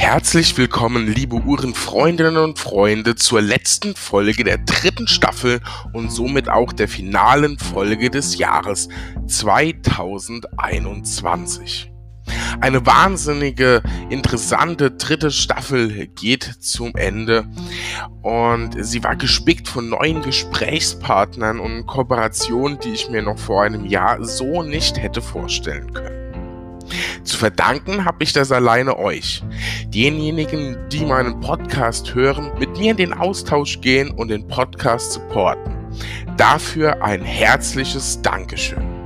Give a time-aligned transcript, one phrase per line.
[0.00, 5.60] Herzlich willkommen, liebe Uhrenfreundinnen und Freunde, zur letzten Folge der dritten Staffel
[5.92, 8.88] und somit auch der finalen Folge des Jahres
[9.26, 11.92] 2021.
[12.62, 17.44] Eine wahnsinnige, interessante dritte Staffel geht zum Ende
[18.22, 23.84] und sie war gespickt von neuen Gesprächspartnern und Kooperationen, die ich mir noch vor einem
[23.84, 26.19] Jahr so nicht hätte vorstellen können.
[27.24, 29.42] Zu verdanken habe ich das alleine euch.
[29.88, 35.74] Denjenigen, die meinen Podcast hören, mit mir in den Austausch gehen und den Podcast supporten.
[36.36, 39.00] Dafür ein herzliches Dankeschön.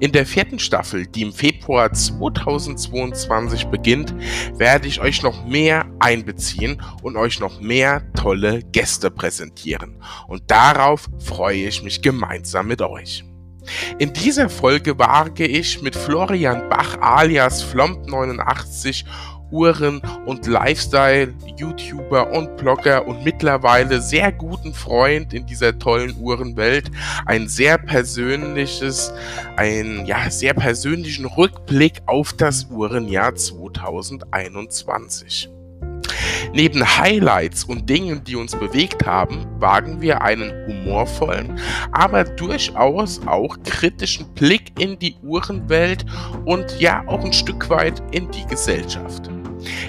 [0.00, 4.12] In der vierten Staffel, die im Februar 2022 beginnt,
[4.58, 10.02] werde ich euch noch mehr einbeziehen und euch noch mehr tolle Gäste präsentieren.
[10.26, 13.24] Und darauf freue ich mich gemeinsam mit euch.
[13.98, 19.04] In dieser Folge wage ich mit Florian Bach alias Flomp89
[19.52, 26.90] Uhren- und Lifestyle-YouTuber und Blogger und mittlerweile sehr guten Freund in dieser tollen Uhrenwelt
[27.26, 29.12] ein sehr persönliches,
[29.56, 35.50] ein ja sehr persönlichen Rückblick auf das Uhrenjahr 2021.
[36.52, 41.58] Neben Highlights und Dingen, die uns bewegt haben, wagen wir einen humorvollen,
[41.92, 46.04] aber durchaus auch kritischen Blick in die Uhrenwelt
[46.44, 49.30] und ja auch ein Stück weit in die Gesellschaft.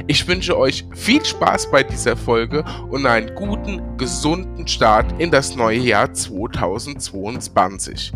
[0.07, 5.55] Ich wünsche euch viel Spaß bei dieser Folge und einen guten, gesunden Start in das
[5.55, 8.13] neue Jahr 2022.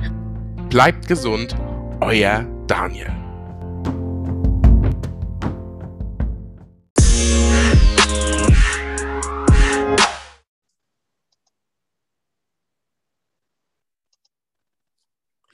[0.70, 1.56] Bleibt gesund,
[2.02, 3.27] euer Daniel.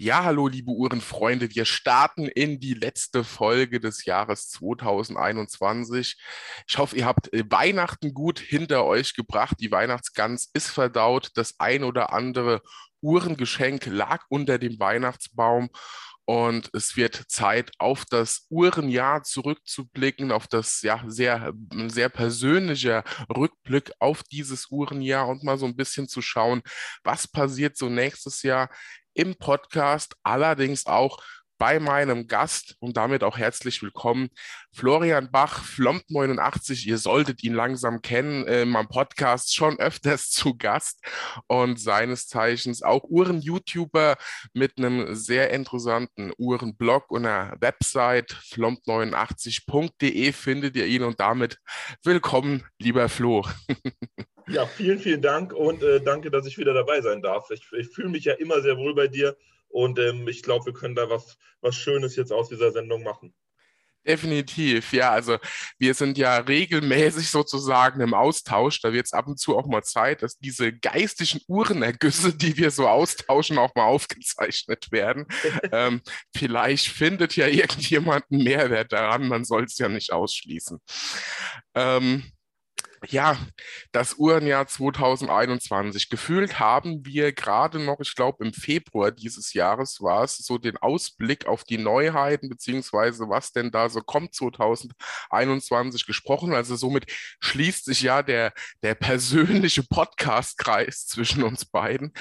[0.03, 1.55] Ja, hallo, liebe Uhrenfreunde.
[1.55, 6.17] Wir starten in die letzte Folge des Jahres 2021.
[6.67, 9.55] Ich hoffe, ihr habt äh, Weihnachten gut hinter euch gebracht.
[9.61, 11.29] Die Weihnachtsgans ist verdaut.
[11.35, 12.61] Das ein oder andere
[12.99, 15.69] Uhrengeschenk lag unter dem Weihnachtsbaum.
[16.25, 21.53] Und es wird Zeit, auf das Uhrenjahr zurückzublicken, auf das ja sehr,
[21.87, 26.61] sehr persönliche Rückblick auf dieses Uhrenjahr und mal so ein bisschen zu schauen,
[27.03, 28.69] was passiert so nächstes Jahr
[29.13, 31.19] im Podcast, allerdings auch
[31.63, 34.29] bei meinem Gast und damit auch herzlich willkommen,
[34.73, 36.85] Florian Bach, Flomp89.
[36.85, 40.99] Ihr solltet ihn langsam kennen, in meinem Podcast schon öfters zu Gast
[41.47, 44.17] und seines Zeichens auch Uhren-YouTuber
[44.53, 51.59] mit einem sehr interessanten Uhrenblog und einer Website flomp89.de findet ihr ihn und damit
[52.03, 53.47] willkommen, lieber Flo.
[54.47, 57.49] Ja, vielen, vielen Dank und äh, danke, dass ich wieder dabei sein darf.
[57.51, 59.37] Ich, ich fühle mich ja immer sehr wohl bei dir
[59.69, 63.33] und ähm, ich glaube, wir können da was, was Schönes jetzt aus dieser Sendung machen.
[64.05, 65.11] Definitiv, ja.
[65.11, 65.37] Also
[65.79, 68.81] wir sind ja regelmäßig sozusagen im Austausch.
[68.81, 72.69] Da wird es ab und zu auch mal Zeit, dass diese geistigen Uhrenergüsse, die wir
[72.69, 75.25] so austauschen, auch mal aufgezeichnet werden.
[75.71, 76.01] ähm,
[76.35, 79.29] vielleicht findet ja irgendjemand einen Mehrwert daran.
[79.29, 80.79] Man soll es ja nicht ausschließen.
[81.73, 82.23] Ähm,
[83.09, 83.37] ja,
[83.91, 86.09] das Uhrenjahr 2021.
[86.09, 90.77] Gefühlt haben wir gerade noch, ich glaube im Februar dieses Jahres war es, so den
[90.77, 96.53] Ausblick auf die Neuheiten, beziehungsweise was denn da so kommt 2021 gesprochen.
[96.53, 97.05] Also somit
[97.39, 98.53] schließt sich ja der,
[98.83, 102.13] der persönliche Podcast-Kreis zwischen uns beiden.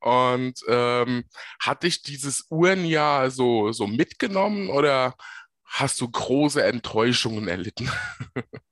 [0.00, 1.24] Und ähm,
[1.60, 5.14] hatte ich dieses Uhrenjahr so, so mitgenommen oder
[5.64, 7.90] hast du große Enttäuschungen erlitten?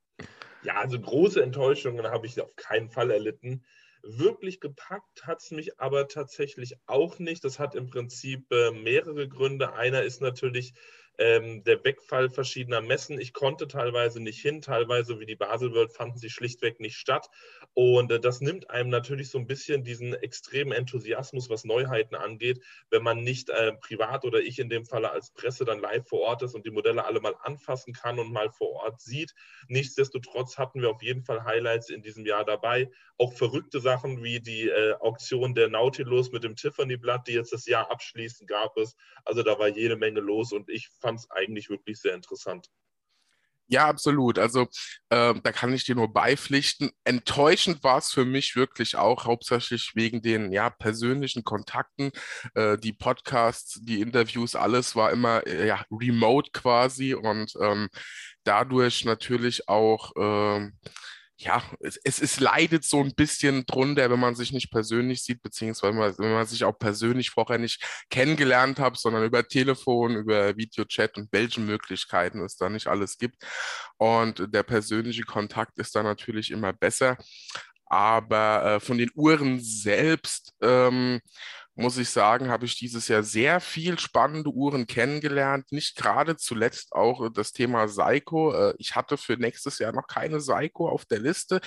[0.67, 3.65] Ja, also große Enttäuschungen habe ich auf keinen Fall erlitten.
[4.03, 7.45] Wirklich gepackt hat es mich aber tatsächlich auch nicht.
[7.45, 9.75] Das hat im Prinzip äh, mehrere Gründe.
[9.75, 10.75] Einer ist natürlich
[11.19, 13.21] ähm, der Wegfall verschiedener Messen.
[13.21, 17.29] Ich konnte teilweise nicht hin, teilweise wie die Basel World fanden sie schlichtweg nicht statt.
[17.75, 22.63] Und äh, das nimmt einem natürlich so ein bisschen diesen extremen Enthusiasmus, was Neuheiten angeht,
[22.91, 26.21] wenn man nicht äh, privat oder ich in dem Falle als Presse dann live vor
[26.21, 29.35] Ort ist und die Modelle alle mal anfassen kann und mal vor Ort sieht.
[29.69, 32.91] Nichtsdestotrotz hatten wir auf jeden Fall Highlights in diesem Jahr dabei.
[33.19, 37.67] Auch verrückte Sachen wie die äh, Auktion der Nautilus mit dem Tiffany-Blatt, die jetzt das
[37.67, 38.97] Jahr abschließen, gab es.
[39.25, 42.69] Also da war jede Menge los und ich fand es eigentlich wirklich sehr interessant.
[43.69, 44.39] Ja, absolut.
[44.39, 44.69] Also
[45.11, 46.91] äh, da kann ich dir nur beipflichten.
[47.03, 52.13] Enttäuschend war es für mich wirklich auch, hauptsächlich wegen den ja, persönlichen Kontakten.
[52.55, 57.89] Äh, die Podcasts, die Interviews, alles war immer äh, ja, remote quasi und ähm,
[58.45, 60.79] dadurch natürlich auch ähm,
[61.39, 65.43] ja, es, es, es, leidet so ein bisschen drunter, wenn man sich nicht persönlich sieht,
[65.43, 71.19] beziehungsweise wenn man, sich auch persönlich vorher nicht kennengelernt hat, sondern über Telefon, über Videochat
[71.19, 73.37] und welche Möglichkeiten es da nicht alles gibt.
[73.99, 77.19] Und der persönliche Kontakt ist da natürlich immer besser.
[77.85, 81.21] Aber äh, von den Uhren selbst ähm,
[81.77, 85.71] muss ich sagen, habe ich dieses Jahr sehr viel spannende Uhren kennengelernt.
[85.71, 88.53] Nicht gerade zuletzt auch das Thema Seiko.
[88.53, 91.61] Äh, ich hatte für nächstes Jahr noch keine Seiko auf der Liste.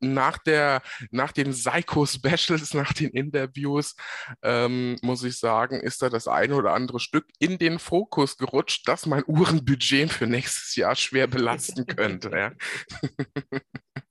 [0.00, 3.94] Nach, der, nach den Psycho-Specials, nach den Interviews,
[4.42, 8.88] ähm, muss ich sagen, ist da das eine oder andere Stück in den Fokus gerutscht,
[8.88, 12.30] das mein Uhrenbudget für nächstes Jahr schwer belasten könnte.
[12.30, 12.52] Ja.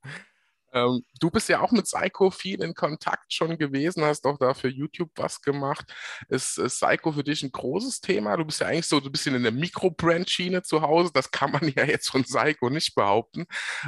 [0.74, 4.54] Ähm, du bist ja auch mit Psycho viel in Kontakt schon gewesen, hast auch da
[4.54, 5.94] für YouTube was gemacht.
[6.30, 8.36] Ist, ist Psycho für dich ein großes Thema?
[8.38, 11.12] Du bist ja eigentlich so ein bisschen in der Mikrobrand-Schiene zu Hause.
[11.14, 13.46] Das kann man ja jetzt von Psycho nicht behaupten.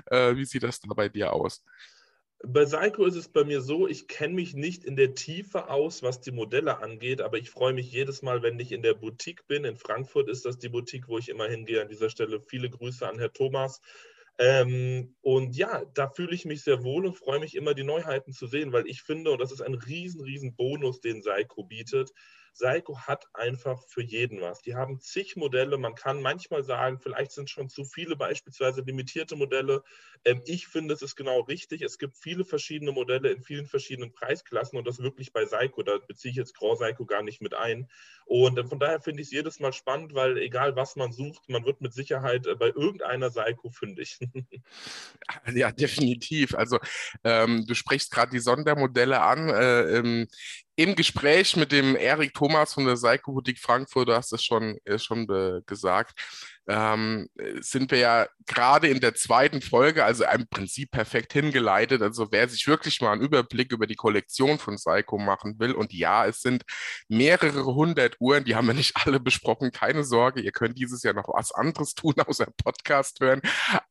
[0.07, 1.63] Äh, wie sieht das da bei dir aus?
[2.47, 6.03] Bei Psycho ist es bei mir so, ich kenne mich nicht in der Tiefe aus,
[6.03, 9.47] was die Modelle angeht, aber ich freue mich jedes Mal, wenn ich in der Boutique
[9.47, 9.65] bin.
[9.65, 11.81] In Frankfurt ist das die Boutique, wo ich immer hingehe.
[11.81, 13.81] An dieser Stelle viele Grüße an Herr Thomas.
[14.37, 18.33] Ähm, und ja, da fühle ich mich sehr wohl und freue mich immer, die Neuheiten
[18.33, 22.11] zu sehen, weil ich finde, und das ist ein riesen, riesen Bonus, den Seiko bietet,
[22.55, 24.61] Seiko hat einfach für jeden was.
[24.61, 25.77] Die haben zig Modelle.
[25.77, 29.83] Man kann manchmal sagen, vielleicht sind schon zu viele beispielsweise limitierte Modelle.
[30.23, 31.81] Ähm, ich finde, es ist genau richtig.
[31.81, 35.83] Es gibt viele verschiedene Modelle in vielen verschiedenen Preisklassen und das wirklich bei Seiko.
[35.83, 37.89] Da beziehe ich jetzt Grand Seiko gar nicht mit ein.
[38.25, 41.49] Und äh, von daher finde ich es jedes Mal spannend, weil egal was man sucht,
[41.49, 44.17] man wird mit Sicherheit äh, bei irgendeiner Seiko fündig.
[45.53, 46.55] ja, definitiv.
[46.55, 46.79] Also
[47.25, 49.49] ähm, du sprichst gerade die Sondermodelle an.
[49.49, 50.27] Äh, ähm,
[50.75, 54.99] im Gespräch mit dem Erik Thomas von der Psychoboutique Frankfurt, du hast es schon, äh,
[54.99, 55.27] schon
[55.65, 56.19] gesagt,
[56.67, 57.29] ähm,
[57.59, 62.01] sind wir ja gerade in der zweiten Folge, also im Prinzip perfekt hingeleitet.
[62.01, 65.93] Also wer sich wirklich mal einen Überblick über die Kollektion von Psycho machen will, und
[65.93, 66.63] ja, es sind
[67.07, 71.13] mehrere hundert Uhren, die haben wir nicht alle besprochen, keine Sorge, ihr könnt dieses Jahr
[71.13, 73.41] noch was anderes tun, außer Podcast hören,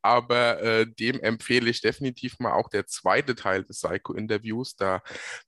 [0.03, 4.77] aber äh, dem empfehle ich definitiv mal auch der zweite Teil des Psycho-Interviews.
[4.77, 5.03] Da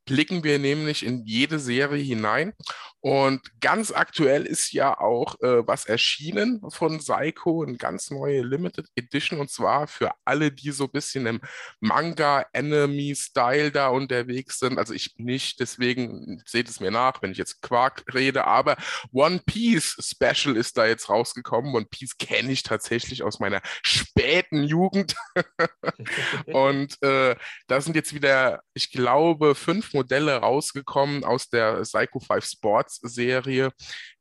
[0.05, 2.53] blicken wir nämlich in jede Serie hinein
[3.01, 8.43] und ganz aktuell ist ja auch äh, was erschienen von Psycho Psycho, eine ganz neue
[8.43, 11.41] Limited Edition und zwar für alle, die so ein bisschen im
[11.81, 14.79] Manga-Enemy-Style da unterwegs sind.
[14.79, 18.77] Also ich nicht, deswegen seht es mir nach, wenn ich jetzt Quark rede, aber
[19.13, 21.75] One Piece Special ist da jetzt rausgekommen.
[21.75, 25.15] One Piece kenne ich tatsächlich aus meiner späten Jugend.
[26.47, 27.37] und äh,
[27.67, 33.73] da sind jetzt wieder, ich glaube, fünf Modelle rausgekommen aus der Psycho 5 Sports Serie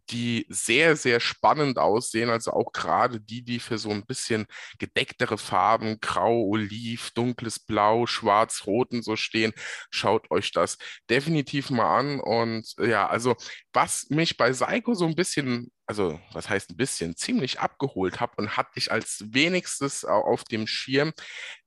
[0.10, 2.30] die sehr, sehr spannend aussehen.
[2.30, 4.46] Also auch gerade die, die für so ein bisschen
[4.80, 9.54] gedecktere Farben, grau, oliv, dunkles Blau, schwarz, roten so stehen.
[9.90, 10.78] Schaut euch das
[11.10, 12.20] definitiv mal an.
[12.20, 13.36] Und ja, also
[13.74, 18.34] was mich bei Seiko so ein bisschen also was heißt ein bisschen, ziemlich abgeholt habe
[18.38, 21.14] und hatte ich als wenigstes auf dem Schirm,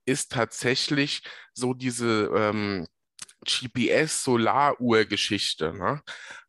[0.04, 1.22] ist tatsächlich
[1.54, 2.86] so diese ähm,
[3.44, 5.72] GPS-Solaruhr-Geschichte.
[5.74, 6.02] Ne?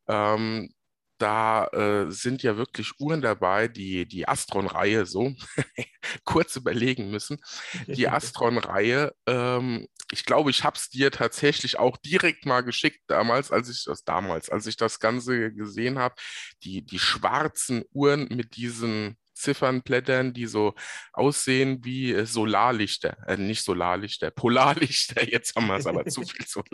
[0.07, 0.73] Ähm,
[1.21, 5.33] da äh, sind ja wirklich Uhren dabei, die die Astron-Reihe so
[6.23, 7.39] kurz überlegen müssen.
[7.87, 13.51] Die Astron-Reihe, ähm, ich glaube, ich habe es dir tatsächlich auch direkt mal geschickt damals,
[13.51, 16.15] als ich das damals, als ich das Ganze gesehen habe.
[16.63, 20.73] Die, die schwarzen Uhren mit diesen Ziffernblättern, die so
[21.13, 26.45] aussehen wie äh, Solarlichter, äh, nicht Solarlichter, Polarlichter, jetzt haben wir es aber zu viel
[26.45, 26.67] Solar.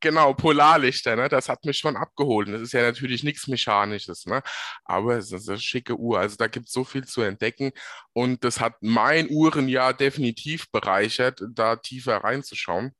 [0.00, 1.28] Genau, Polarlichter, ne?
[1.28, 2.48] das hat mich schon abgeholt.
[2.48, 4.42] Das ist ja natürlich nichts Mechanisches, ne?
[4.84, 6.18] aber es ist eine schicke Uhr.
[6.18, 7.72] Also da gibt es so viel zu entdecken
[8.12, 12.94] und das hat mein Uhrenjahr definitiv bereichert, da tiefer reinzuschauen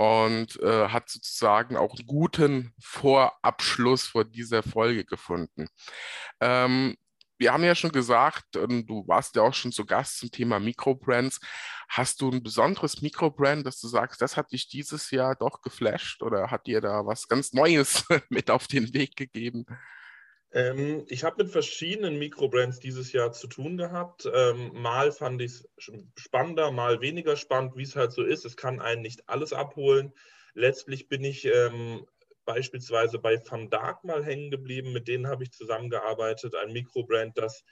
[0.00, 5.68] und äh, hat sozusagen auch einen guten Vorabschluss vor dieser Folge gefunden.
[6.40, 6.96] Ähm,
[7.40, 11.40] wir haben ja schon gesagt, du warst ja auch schon zu Gast zum Thema Mikrobrands.
[11.88, 16.22] Hast du ein besonderes Mikrobrand, dass du sagst, das hat dich dieses Jahr doch geflasht
[16.22, 19.64] oder hat dir da was ganz Neues mit auf den Weg gegeben?
[20.52, 24.28] Ähm, ich habe mit verschiedenen Mikrobrands dieses Jahr zu tun gehabt.
[24.32, 25.68] Ähm, mal fand ich es
[26.16, 28.44] spannender, mal weniger spannend, wie es halt so ist.
[28.44, 30.12] Es kann einen nicht alles abholen.
[30.52, 32.04] Letztlich bin ich ähm,
[32.52, 34.92] beispielsweise bei Van Dark mal hängen geblieben.
[34.92, 36.54] Mit denen habe ich zusammengearbeitet.
[36.54, 37.64] Ein Mikrobrand, das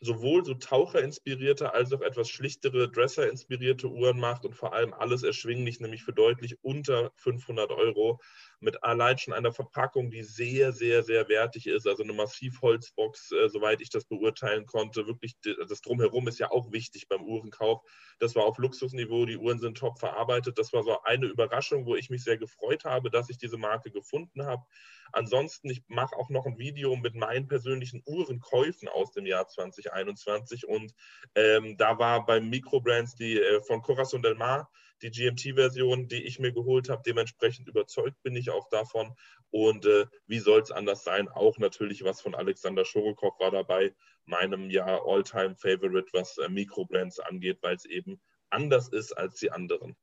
[0.00, 5.80] sowohl so Taucher-inspirierte als auch etwas schlichtere Dresser-inspirierte Uhren macht und vor allem alles erschwinglich,
[5.80, 8.20] nämlich für deutlich unter 500 Euro.
[8.64, 11.86] Mit allein schon einer Verpackung, die sehr, sehr, sehr wertig ist.
[11.86, 15.06] Also eine Massivholzbox, äh, soweit ich das beurteilen konnte.
[15.06, 17.82] Wirklich, das Drumherum ist ja auch wichtig beim Uhrenkauf.
[18.18, 20.58] Das war auf Luxusniveau, die Uhren sind top verarbeitet.
[20.58, 23.90] Das war so eine Überraschung, wo ich mich sehr gefreut habe, dass ich diese Marke
[23.90, 24.64] gefunden habe.
[25.12, 30.66] Ansonsten, ich mache auch noch ein Video mit meinen persönlichen Uhrenkäufen aus dem Jahr 2021
[30.66, 30.92] und
[31.34, 34.70] ähm, da war beim Microbrands die äh, von Corazon del Mar
[35.04, 37.02] die GMT-Version, die ich mir geholt habe.
[37.04, 39.14] Dementsprechend überzeugt bin ich auch davon.
[39.50, 41.28] Und äh, wie soll es anders sein?
[41.28, 43.94] Auch natürlich was von Alexander Schorokow war dabei,
[44.24, 48.20] meinem ja All-Time-Favorite, was äh, Microbrands angeht, weil es eben
[48.50, 49.96] anders ist als die anderen.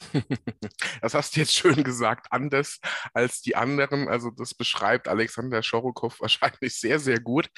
[1.00, 2.78] Das hast du jetzt schön gesagt, anders
[3.12, 4.08] als die anderen.
[4.08, 7.48] Also das beschreibt Alexander Schorokow wahrscheinlich sehr, sehr gut.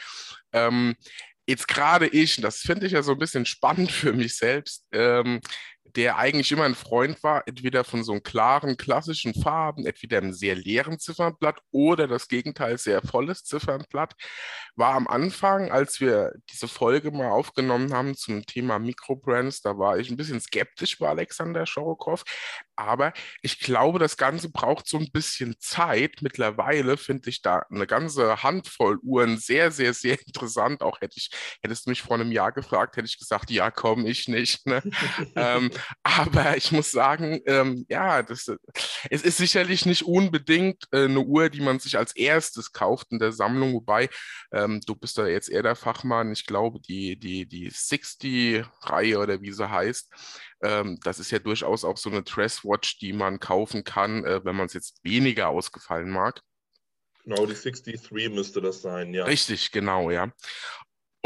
[0.53, 0.97] Ähm,
[1.47, 5.41] jetzt gerade ich, das finde ich ja so ein bisschen spannend für mich selbst, ähm,
[5.96, 10.32] der eigentlich immer ein Freund war, entweder von so einem klaren, klassischen Farben, entweder einem
[10.32, 14.14] sehr leeren Ziffernblatt oder das Gegenteil, sehr volles Ziffernblatt,
[14.76, 19.98] war am Anfang, als wir diese Folge mal aufgenommen haben zum Thema Mikrobrands, da war
[19.98, 22.24] ich ein bisschen skeptisch bei Alexander Schorokow,
[22.76, 26.22] aber ich glaube, das Ganze braucht so ein bisschen Zeit.
[26.22, 30.82] Mittlerweile finde ich da eine ganze Handvoll Uhren sehr, sehr, sehr interessant.
[30.82, 31.30] Auch hätte ich,
[31.62, 34.66] hättest du mich vor einem Jahr gefragt, hätte ich gesagt, ja, komm, ich nicht.
[34.66, 34.82] Ne?
[35.36, 35.70] ähm,
[36.03, 38.50] aber ich muss sagen, ähm, ja, das,
[39.11, 43.19] es ist sicherlich nicht unbedingt äh, eine Uhr, die man sich als erstes kauft in
[43.19, 44.09] der Sammlung, wobei
[44.53, 46.33] ähm, du bist da jetzt eher der Fachmann.
[46.33, 50.11] Ich glaube, die, die, die 60-Reihe oder wie sie heißt,
[50.62, 54.57] ähm, das ist ja durchaus auch so eine Dresswatch, die man kaufen kann, äh, wenn
[54.57, 56.41] man es jetzt weniger ausgefallen mag.
[57.25, 59.25] Genau, die 63 müsste das sein, ja.
[59.25, 60.31] Richtig, genau, ja.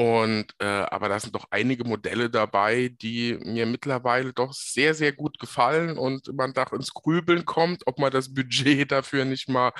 [0.00, 5.10] Und äh, aber da sind doch einige Modelle dabei, die mir mittlerweile doch sehr, sehr
[5.10, 9.72] gut gefallen und man da ins Grübeln kommt, ob man das Budget dafür nicht mal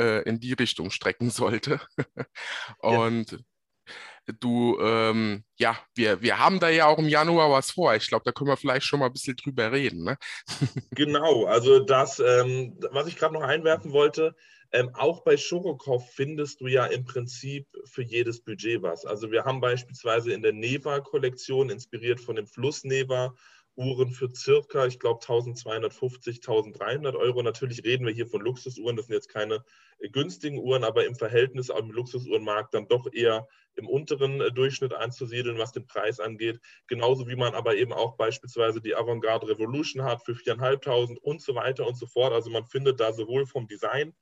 [0.00, 1.78] äh, in die Richtung strecken sollte.
[2.78, 4.34] und ja.
[4.40, 7.94] du, ähm, ja, wir, wir haben da ja auch im Januar was vor.
[7.94, 10.04] Ich glaube, da können wir vielleicht schon mal ein bisschen drüber reden.
[10.04, 10.16] Ne?
[10.92, 14.34] genau, also das, ähm, was ich gerade noch einwerfen wollte,
[14.72, 19.04] ähm, auch bei Schorokow findest du ja im Prinzip für jedes Budget was.
[19.04, 23.34] Also wir haben beispielsweise in der Neva-Kollektion, inspiriert von dem Fluss Neva,
[23.76, 27.42] Uhren für circa, ich glaube, 1250, 1300 Euro.
[27.42, 29.62] Natürlich reden wir hier von Luxusuhren, das sind jetzt keine
[29.98, 34.94] äh, günstigen Uhren, aber im Verhältnis am Luxusuhrenmarkt dann doch eher im unteren äh, Durchschnitt
[34.94, 36.58] einzusiedeln, was den Preis angeht.
[36.86, 41.54] Genauso wie man aber eben auch beispielsweise die Avantgarde Revolution hat für 4.500 und so
[41.54, 42.32] weiter und so fort.
[42.32, 44.14] Also man findet da sowohl vom Design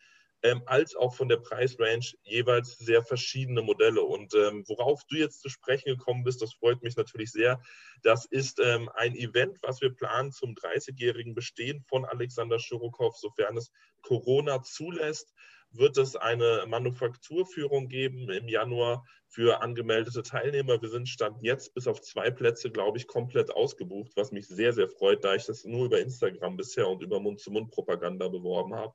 [0.45, 4.03] ähm, als auch von der Preisrange jeweils sehr verschiedene Modelle.
[4.03, 7.61] Und ähm, worauf du jetzt zu sprechen gekommen bist, das freut mich natürlich sehr.
[8.03, 13.57] Das ist ähm, ein Event, was wir planen zum 30-jährigen Bestehen von Alexander Schurokow, sofern
[13.57, 13.73] es
[14.03, 15.35] Corona zulässt
[15.77, 20.81] wird es eine Manufakturführung geben im Januar für angemeldete Teilnehmer.
[20.81, 24.73] Wir sind Stand jetzt bis auf zwei Plätze, glaube ich, komplett ausgebucht, was mich sehr,
[24.73, 28.95] sehr freut, da ich das nur über Instagram bisher und über Mund-zu-Mund-Propaganda beworben habe.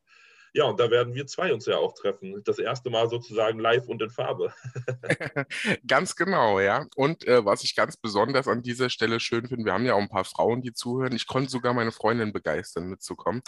[0.53, 2.41] Ja, und da werden wir zwei uns ja auch treffen.
[2.44, 4.53] Das erste Mal sozusagen live und in Farbe.
[5.88, 6.86] ganz genau, ja.
[6.96, 10.01] Und äh, was ich ganz besonders an dieser Stelle schön finde, wir haben ja auch
[10.01, 11.15] ein paar Frauen, die zuhören.
[11.15, 13.41] Ich konnte sogar meine Freundin begeistern, mitzukommen.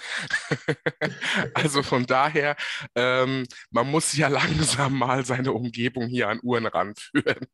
[1.53, 2.55] also von daher,
[2.96, 7.48] ähm, man muss ja langsam mal seine Umgebung hier an Uhren ranführen.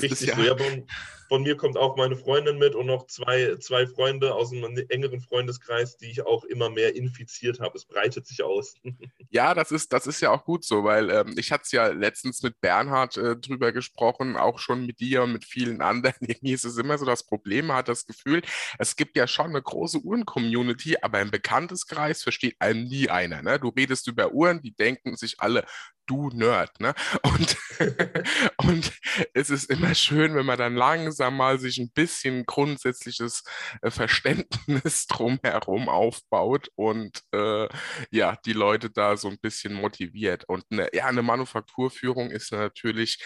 [0.00, 0.42] Richtig ja, so.
[0.42, 0.86] Ja, von,
[1.28, 5.20] von, mir kommt auch meine Freundin mit und noch zwei, zwei Freunde aus einem engeren
[5.20, 7.76] Freundeskreis, die ich auch immer mehr infiziert habe.
[7.76, 8.74] Es breitet breitet sich aus.
[9.34, 11.86] Ja, das ist, das ist ja auch gut so, weil ähm, ich hatte es ja
[11.86, 16.14] letztens mit Bernhard äh, drüber gesprochen, auch schon mit dir und mit vielen anderen.
[16.20, 18.42] Irgendwie ist es immer so das Problem, man hat das Gefühl,
[18.78, 23.40] es gibt ja schon eine große Uhren-Community, aber im Bekannteskreis versteht einem nie einer.
[23.40, 23.58] Ne?
[23.58, 25.64] Du redest über Uhren, die denken sich alle,
[26.12, 26.94] du Nerd, ne?
[27.22, 27.56] Und,
[28.58, 28.92] und
[29.34, 33.44] es ist immer schön, wenn man dann langsam mal sich ein bisschen grundsätzliches
[33.80, 37.68] äh, Verständnis drumherum aufbaut und äh,
[38.10, 40.44] ja, die Leute da so ein bisschen motiviert.
[40.48, 43.22] Und eine, ja, eine Manufakturführung ist natürlich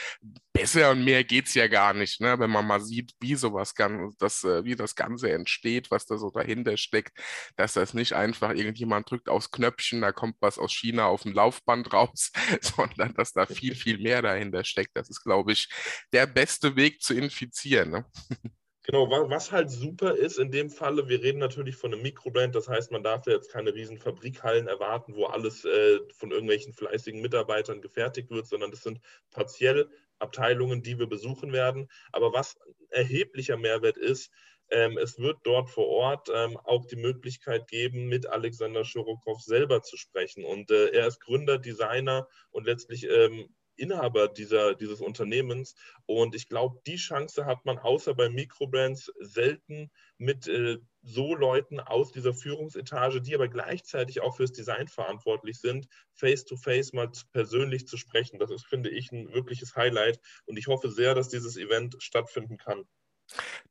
[0.53, 2.39] besser und mehr geht es ja gar nicht, ne?
[2.39, 3.75] Wenn man mal sieht, wie sowas
[4.19, 7.19] das, äh, wie das Ganze entsteht, was da so dahinter steckt,
[7.57, 11.33] dass das nicht einfach irgendjemand drückt aufs Knöpfchen, da kommt was aus China auf dem
[11.33, 12.31] Laufband raus,
[12.77, 14.97] sondern dass da viel, viel mehr dahinter steckt.
[14.97, 15.69] Das ist, glaube ich,
[16.13, 17.91] der beste Weg zu infizieren.
[17.91, 18.05] Ne?
[18.89, 22.69] Genau, was halt super ist in dem Falle, wir reden natürlich von einem Mikrobrand, das
[22.69, 27.21] heißt, man darf ja jetzt keine riesen Fabrikhallen erwarten, wo alles äh, von irgendwelchen fleißigen
[27.21, 29.01] Mitarbeitern gefertigt wird, sondern das sind
[29.33, 29.91] partiell
[30.21, 31.89] Abteilungen, die wir besuchen werden.
[32.13, 32.57] Aber was
[32.91, 34.31] erheblicher Mehrwert ist,
[34.71, 39.83] Ähm, es wird dort vor Ort ähm, auch die Möglichkeit geben, mit Alexander Schorokow selber
[39.83, 40.45] zu sprechen.
[40.45, 45.75] Und äh, er ist Gründer, Designer und letztlich ähm, Inhaber dieser, dieses Unternehmens.
[46.07, 51.79] Und ich glaube, die Chance hat man außer bei Mikrobrands selten mit äh, so Leuten
[51.79, 57.87] aus dieser Führungsetage, die aber gleichzeitig auch fürs Design verantwortlich sind, face-to-face -face mal persönlich
[57.87, 58.39] zu sprechen.
[58.39, 60.19] Das ist, finde ich, ein wirkliches Highlight.
[60.47, 62.85] Und ich hoffe sehr, dass dieses Event stattfinden kann.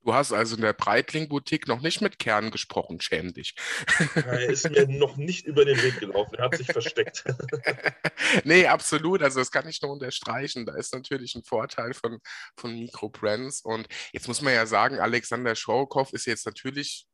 [0.03, 3.55] Du hast also in der Breitling-Boutique noch nicht mit Kern gesprochen, schäm dich.
[4.15, 7.23] Er ist mir noch nicht über den Weg gelaufen, er hat sich versteckt.
[8.43, 10.65] nee, absolut, also das kann ich nur unterstreichen.
[10.65, 12.19] Da ist natürlich ein Vorteil von,
[12.55, 13.61] von Microbrands.
[13.61, 17.07] Und jetzt muss man ja sagen, Alexander Schorokow ist jetzt natürlich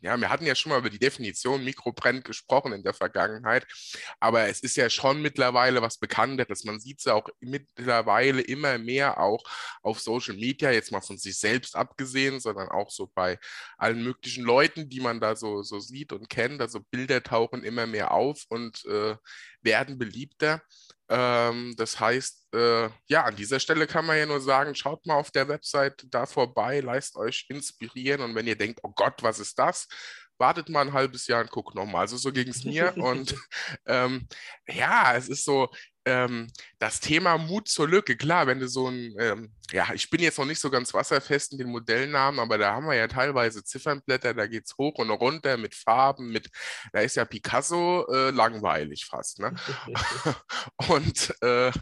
[0.00, 3.66] ja, wir hatten ja schon mal über die Definition Mikrobrand gesprochen in der Vergangenheit,
[4.18, 6.64] aber es ist ja schon mittlerweile was Bekannteres.
[6.64, 9.42] Man sieht es auch mittlerweile immer mehr auch
[9.82, 13.38] auf Social Media, jetzt mal von sich selbst abgesehen, sondern auch so bei
[13.76, 16.60] allen möglichen Leuten, die man da so, so sieht und kennt.
[16.60, 19.16] Also Bilder tauchen immer mehr auf und äh,
[19.62, 20.62] werden beliebter.
[21.08, 25.16] Ähm, das heißt, äh, ja, an dieser Stelle kann man ja nur sagen, schaut mal
[25.16, 29.40] auf der Website da vorbei, lasst euch inspirieren und wenn ihr denkt, oh Gott, was
[29.40, 29.88] ist das?
[30.38, 32.02] Wartet mal ein halbes Jahr und guckt nochmal.
[32.02, 33.34] Also so ging es mir und
[33.86, 34.28] ähm,
[34.68, 35.68] ja, es ist so,
[36.04, 40.20] ähm, das Thema Mut zur Lücke, klar, wenn du so ein, ähm, ja, ich bin
[40.20, 43.62] jetzt noch nicht so ganz wasserfest in den Modellnamen, aber da haben wir ja teilweise
[43.62, 46.50] Ziffernblätter, da geht es hoch und runter mit Farben, mit,
[46.92, 49.54] da ist ja Picasso äh, langweilig fast, ne?
[50.88, 51.72] und äh,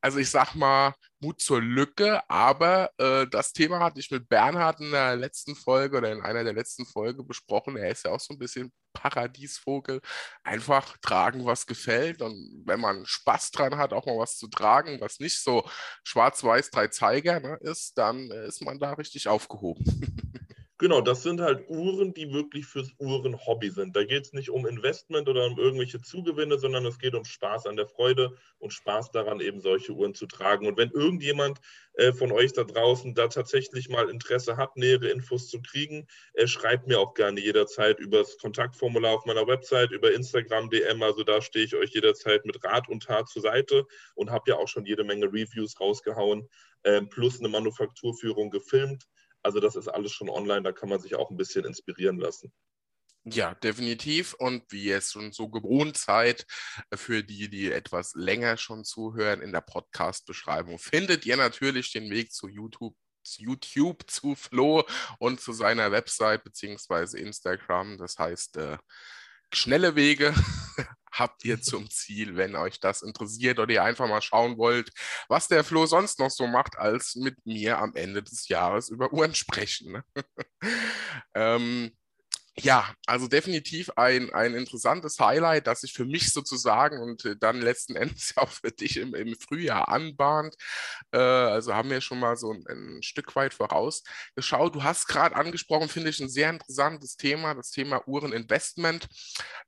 [0.00, 4.80] also ich sag mal, Mut zur Lücke, aber äh, das Thema hatte ich mit Bernhard
[4.80, 7.76] in der letzten Folge oder in einer der letzten Folgen besprochen.
[7.76, 10.00] Er ist ja auch so ein bisschen Paradiesvogel.
[10.42, 12.22] Einfach tragen, was gefällt.
[12.22, 15.68] Und wenn man Spaß dran hat, auch mal was zu tragen, was nicht so
[16.04, 19.84] schwarz-weiß drei Zeiger ne, ist, dann ist man da richtig aufgehoben.
[20.80, 23.96] Genau, das sind halt Uhren, die wirklich fürs Uhrenhobby sind.
[23.96, 27.66] Da geht es nicht um Investment oder um irgendwelche Zugewinne, sondern es geht um Spaß
[27.66, 30.68] an der Freude und Spaß daran, eben solche Uhren zu tragen.
[30.68, 31.58] Und wenn irgendjemand
[31.94, 36.46] äh, von euch da draußen da tatsächlich mal Interesse hat, nähere Infos zu kriegen, äh,
[36.46, 41.02] schreibt mir auch gerne jederzeit über das Kontaktformular auf meiner Website, über Instagram, DM.
[41.02, 44.56] Also da stehe ich euch jederzeit mit Rat und Tat zur Seite und habe ja
[44.56, 46.48] auch schon jede Menge Reviews rausgehauen,
[46.84, 49.08] äh, plus eine Manufakturführung gefilmt.
[49.42, 52.52] Also das ist alles schon online, da kann man sich auch ein bisschen inspirieren lassen.
[53.24, 54.34] Ja, definitiv.
[54.34, 56.46] Und wie es schon so gewohnt seid,
[56.94, 62.32] für die, die etwas länger schon zuhören, in der Podcast-Beschreibung findet ihr natürlich den Weg
[62.32, 62.96] zu YouTube
[63.36, 64.84] YouTube zu Flo
[65.18, 67.98] und zu seiner Website beziehungsweise Instagram.
[67.98, 68.78] Das heißt, äh,
[69.52, 70.34] schnelle Wege
[71.12, 74.90] habt ihr zum Ziel, wenn euch das interessiert oder ihr einfach mal schauen wollt,
[75.28, 79.12] was der Flo sonst noch so macht, als mit mir am Ende des Jahres über
[79.12, 79.92] Uhren sprechen.
[79.92, 80.04] Ne?
[81.34, 81.92] ähm,
[82.60, 87.60] ja, also definitiv ein, ein interessantes Highlight, das sich für mich sozusagen und äh, dann
[87.60, 90.56] letzten Endes auch für dich im, im Frühjahr anbahnt.
[91.12, 94.74] Äh, also haben wir schon mal so ein, ein Stück weit vorausgeschaut.
[94.74, 99.08] Du hast gerade angesprochen, finde ich, ein sehr interessantes Thema, das Thema Uhreninvestment.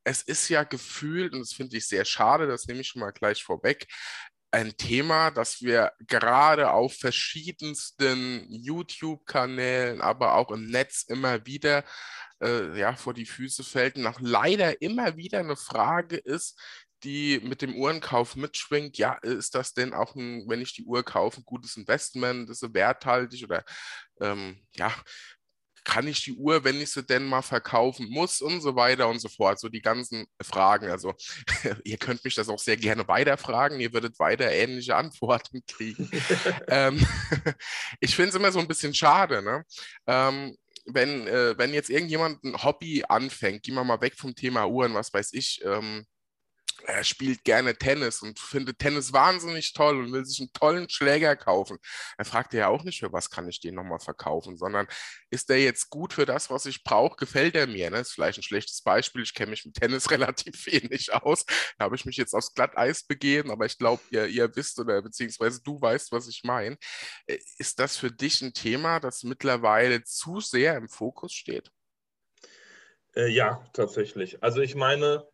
[0.05, 3.13] Es ist ja gefühlt, und das finde ich sehr schade, das nehme ich schon mal
[3.13, 3.87] gleich vorweg,
[4.53, 11.85] ein Thema, das wir gerade auf verschiedensten YouTube-Kanälen, aber auch im Netz immer wieder
[12.43, 13.99] äh, ja, vor die Füße fällt.
[14.07, 16.59] Auch leider immer wieder eine Frage ist,
[17.03, 21.03] die mit dem Uhrenkauf mitschwingt, ja, ist das denn auch, ein, wenn ich die Uhr
[21.03, 23.65] kaufe, ein gutes Investment, ist sie werthaltig oder
[24.21, 24.95] ähm, ja,
[25.85, 29.19] kann ich die Uhr, wenn ich sie denn mal verkaufen muss und so weiter und
[29.19, 29.59] so fort.
[29.59, 30.91] So die ganzen Fragen.
[30.91, 31.15] Also
[31.85, 33.81] ihr könnt mich das auch sehr gerne weiterfragen.
[33.81, 36.11] Ihr würdet weiter ähnliche Antworten kriegen.
[36.69, 37.05] ähm,
[38.01, 39.43] ich finde es immer so ein bisschen schade.
[39.43, 39.65] Ne?
[40.07, 44.67] Ähm, wenn, äh, wenn jetzt irgendjemand ein Hobby anfängt, gehen wir mal weg vom Thema
[44.67, 46.07] Uhren, was weiß ich, ähm,
[46.87, 51.37] er spielt gerne Tennis und findet Tennis wahnsinnig toll und will sich einen tollen Schläger
[51.37, 51.79] kaufen.
[52.19, 54.87] Er fragt ja auch nicht, für was kann ich den nochmal verkaufen, sondern
[55.31, 57.17] ist der jetzt gut für das, was ich brauche?
[57.17, 57.91] Gefällt er mir?
[57.91, 57.99] Ne?
[57.99, 59.23] Das ist vielleicht ein schlechtes Beispiel.
[59.23, 61.45] Ich kenne mich mit Tennis relativ wenig aus.
[61.79, 65.03] Da habe ich mich jetzt aufs Glatteis begeben, aber ich glaube, ihr, ihr wisst oder
[65.03, 66.77] beziehungsweise du weißt, was ich meine.
[67.27, 71.71] Äh, ist das für dich ein Thema, das mittlerweile zu sehr im Fokus steht?
[73.15, 74.43] Äh, ja, tatsächlich.
[74.43, 75.27] Also ich meine,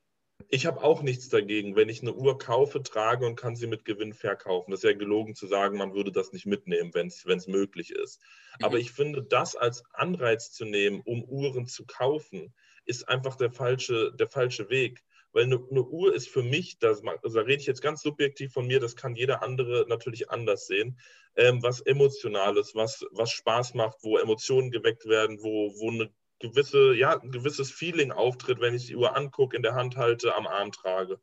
[0.48, 3.84] ich habe auch nichts dagegen, wenn ich eine Uhr kaufe, trage und kann sie mit
[3.84, 4.70] Gewinn verkaufen.
[4.70, 8.20] Das ist ja gelogen zu sagen, man würde das nicht mitnehmen, wenn es möglich ist.
[8.58, 8.64] Mhm.
[8.64, 13.50] Aber ich finde, das als Anreiz zu nehmen, um Uhren zu kaufen, ist einfach der
[13.50, 17.60] falsche, der falsche Weg Weil eine, eine Uhr ist für mich, das, also da rede
[17.60, 20.98] ich jetzt ganz subjektiv von mir, das kann jeder andere natürlich anders sehen,
[21.34, 26.94] ähm, was Emotionales, was, was Spaß macht, wo Emotionen geweckt werden, wo, wo eine gewisse,
[26.94, 30.46] ja, ein gewisses Feeling auftritt, wenn ich die Uhr angucke, in der Hand halte, am
[30.46, 31.20] Arm trage.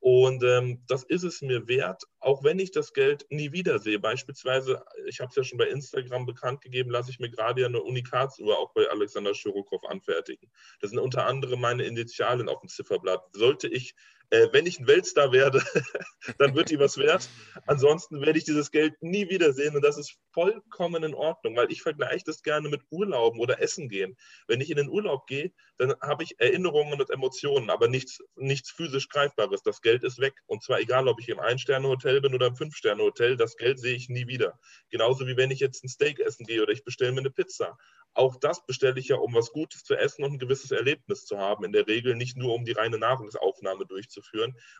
[0.00, 3.98] Und ähm, das ist es mir wert, auch wenn ich das Geld nie wiedersehe.
[3.98, 7.68] Beispielsweise, ich habe es ja schon bei Instagram bekannt gegeben, lasse ich mir gerade ja
[7.68, 10.50] eine Unikatsuhr auch bei Alexander Schirokow anfertigen.
[10.80, 13.24] Das sind unter anderem meine Initialen auf dem Zifferblatt.
[13.32, 13.94] Sollte ich
[14.34, 15.62] äh, wenn ich ein Weltstar werde,
[16.38, 17.28] dann wird die was wert.
[17.66, 21.82] Ansonsten werde ich dieses Geld nie wiedersehen und das ist vollkommen in Ordnung, weil ich
[21.82, 24.16] vergleiche das gerne mit Urlauben oder Essen gehen.
[24.48, 28.70] Wenn ich in den Urlaub gehe, dann habe ich Erinnerungen und Emotionen, aber nichts, nichts
[28.70, 29.62] physisch Greifbares.
[29.62, 33.36] Das Geld ist weg und zwar egal, ob ich im Ein-Sterne-Hotel bin oder im Fünf-Sterne-Hotel,
[33.36, 34.58] das Geld sehe ich nie wieder.
[34.90, 37.76] Genauso wie wenn ich jetzt ein Steak essen gehe oder ich bestelle mir eine Pizza
[38.14, 41.38] auch das bestelle ich ja, um was Gutes zu essen und ein gewisses Erlebnis zu
[41.38, 41.64] haben.
[41.64, 44.23] In der Regel nicht nur, um die reine Nahrungsaufnahme durchzuführen.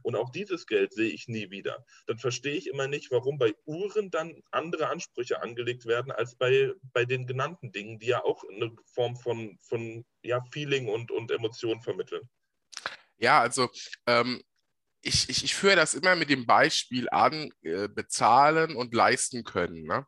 [0.03, 1.85] Und auch dieses Geld sehe ich nie wieder.
[2.07, 6.73] Dann verstehe ich immer nicht, warum bei Uhren dann andere Ansprüche angelegt werden als bei,
[6.93, 11.31] bei den genannten Dingen, die ja auch eine Form von, von ja, Feeling und, und
[11.31, 12.29] Emotion vermitteln.
[13.19, 13.71] Ja, also
[14.07, 14.43] ähm,
[15.05, 19.85] ich, ich, ich führe das immer mit dem Beispiel an, äh, bezahlen und leisten können.
[19.85, 20.07] Ne?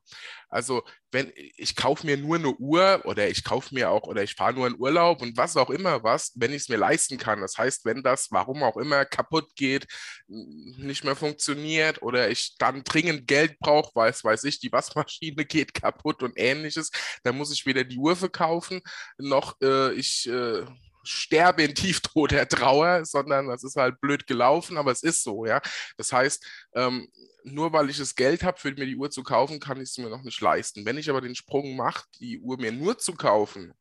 [0.48, 0.82] Also
[1.12, 4.54] wenn ich kaufe mir nur eine Uhr oder ich kaufe mir auch oder ich fahre
[4.54, 7.40] nur in Urlaub und was auch immer was, wenn ich es mir leisten kann.
[7.40, 9.86] Das heißt, wenn das, warum auch immer, kaputt geht,
[10.28, 15.44] nicht mehr funktioniert oder ich dann dringend Geld brauche, weil es weiß ich, die Waschmaschine
[15.46, 16.90] geht kaputt und ähnliches,
[17.22, 18.80] dann muss ich weder die Uhr verkaufen,
[19.18, 20.64] noch äh, ich äh,
[21.06, 25.46] sterbe in Tieftod der Trauer, sondern das ist halt blöd gelaufen, aber es ist so,
[25.46, 25.60] ja.
[25.96, 27.08] Das heißt, ähm,
[27.44, 29.98] nur weil ich das Geld habe, für mir die Uhr zu kaufen, kann ich es
[29.98, 30.84] mir noch nicht leisten.
[30.84, 33.72] Wenn ich aber den Sprung mache, die Uhr mir nur zu kaufen,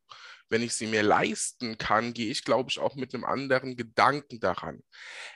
[0.48, 4.40] wenn ich sie mir leisten kann, gehe ich, glaube ich, auch mit einem anderen Gedanken
[4.40, 4.82] daran.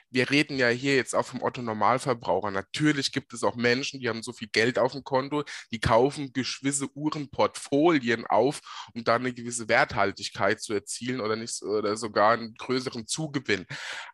[0.09, 2.51] Wir reden ja hier jetzt auch vom Otto Normalverbraucher.
[2.51, 6.33] Natürlich gibt es auch Menschen, die haben so viel Geld auf dem Konto, die kaufen
[6.33, 8.61] gewisse Uhrenportfolien auf,
[8.93, 13.65] um da eine gewisse Werthaltigkeit zu erzielen oder nicht oder sogar einen größeren Zugewinn.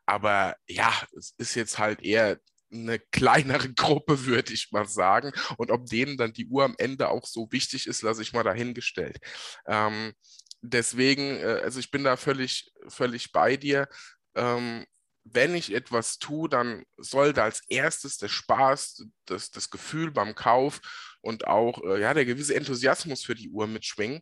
[0.05, 2.39] Aber ja, es ist jetzt halt eher
[2.71, 5.31] eine kleinere Gruppe, würde ich mal sagen.
[5.57, 8.43] Und ob denen dann die Uhr am Ende auch so wichtig ist, lasse ich mal
[8.43, 9.17] dahingestellt.
[9.65, 10.13] Ähm,
[10.61, 13.87] deswegen, äh, also ich bin da völlig, völlig bei dir.
[14.35, 14.85] Ähm,
[15.23, 20.79] wenn ich etwas tue, dann sollte als erstes der Spaß, das, das Gefühl beim Kauf
[21.21, 24.21] und auch äh, ja, der gewisse Enthusiasmus für die Uhr mitschwingen.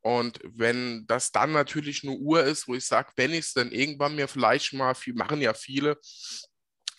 [0.00, 3.70] Und wenn das dann natürlich eine Uhr ist, wo ich sage, wenn ich es dann
[3.70, 5.98] irgendwann mir vielleicht mal, viel machen ja viele,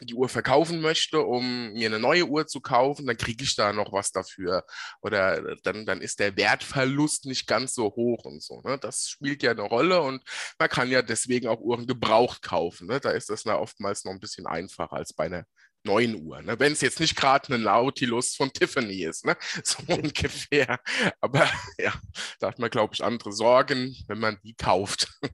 [0.06, 3.74] die Uhr verkaufen möchte, um mir eine neue Uhr zu kaufen, dann kriege ich da
[3.74, 4.66] noch was dafür.
[5.02, 8.62] Oder dann, dann ist der Wertverlust nicht ganz so hoch und so.
[8.62, 8.78] Ne?
[8.80, 10.24] Das spielt ja eine Rolle und
[10.60, 12.88] man kann ja deswegen auch Uhren gebraucht kaufen.
[12.88, 13.00] Ne?
[13.00, 15.46] Da ist das na, oftmals noch ein bisschen einfacher als bei einer
[15.84, 16.42] neuen Uhr.
[16.42, 16.60] Ne?
[16.60, 19.38] Wenn es jetzt nicht gerade eine Nautilus von Tiffany ist, ne?
[19.64, 20.80] so ungefähr.
[21.22, 21.94] Aber ja,
[22.40, 25.20] da hat man, glaube ich, andere Sorgen, wenn man die kauft.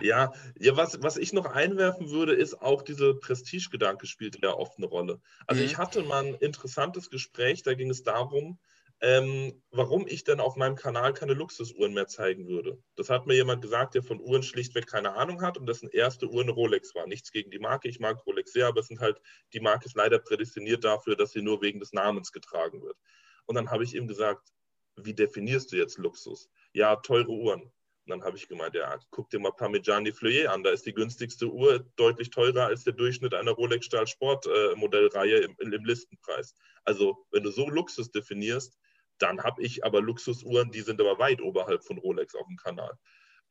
[0.00, 4.78] Ja, ja was, was ich noch einwerfen würde, ist auch dieser Prestigegedanke spielt ja oft
[4.78, 5.20] eine Rolle.
[5.46, 5.66] Also mhm.
[5.66, 8.58] ich hatte mal ein interessantes Gespräch, da ging es darum,
[9.02, 12.80] ähm, warum ich denn auf meinem Kanal keine Luxusuhren mehr zeigen würde.
[12.94, 16.28] Das hat mir jemand gesagt, der von Uhren schlichtweg keine Ahnung hat und dessen erste
[16.28, 17.08] Uhr eine Rolex war.
[17.08, 19.20] Nichts gegen die Marke, ich mag Rolex sehr, aber es sind halt,
[19.52, 22.96] die Marke ist leider prädestiniert dafür, dass sie nur wegen des Namens getragen wird.
[23.46, 24.52] Und dann habe ich ihm gesagt,
[24.94, 26.48] wie definierst du jetzt Luxus?
[26.72, 27.62] Ja, teure Uhren.
[27.62, 30.62] Und dann habe ich gemeint, ja, guck dir mal Parmigiani Fleury an.
[30.62, 34.74] Da ist die günstigste Uhr deutlich teurer als der Durchschnitt einer Rolex Stahl Sport äh,
[34.76, 36.54] Modellreihe im, im, Listenpreis.
[36.84, 38.76] Also, wenn du so Luxus definierst,
[39.22, 42.98] dann habe ich aber Luxusuhren, die sind aber weit oberhalb von Rolex auf dem Kanal.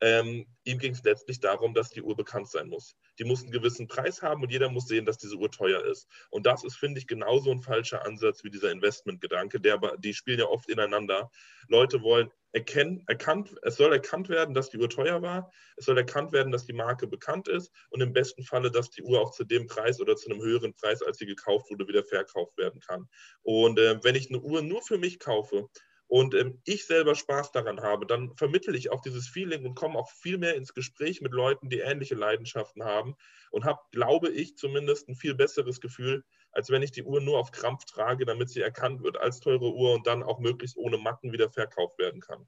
[0.02, 2.96] Ähm, ihm ging es letztlich darum, dass die Uhr bekannt sein muss.
[3.20, 6.08] Die muss einen gewissen Preis haben und jeder muss sehen, dass diese Uhr teuer ist.
[6.30, 9.60] Und das ist, finde ich, genauso ein falscher Ansatz wie dieser Investmentgedanke.
[9.98, 11.30] Die spielen ja oft ineinander.
[11.68, 15.52] Leute wollen erkennen, erkannt, es soll erkannt werden, dass die Uhr teuer war.
[15.76, 19.04] Es soll erkannt werden, dass die Marke bekannt ist und im besten Falle, dass die
[19.04, 22.02] Uhr auch zu dem Preis oder zu einem höheren Preis, als sie gekauft wurde, wieder
[22.02, 23.08] verkauft werden kann.
[23.42, 25.68] Und äh, wenn ich eine Uhr nur für mich kaufe,
[26.12, 29.98] und ähm, ich selber Spaß daran habe, dann vermittle ich auch dieses Feeling und komme
[29.98, 33.16] auch viel mehr ins Gespräch mit Leuten, die ähnliche Leidenschaften haben
[33.50, 37.38] und habe, glaube ich, zumindest ein viel besseres Gefühl, als wenn ich die Uhr nur
[37.38, 40.98] auf Krampf trage, damit sie erkannt wird als teure Uhr und dann auch möglichst ohne
[40.98, 42.46] Macken wieder verkauft werden kann.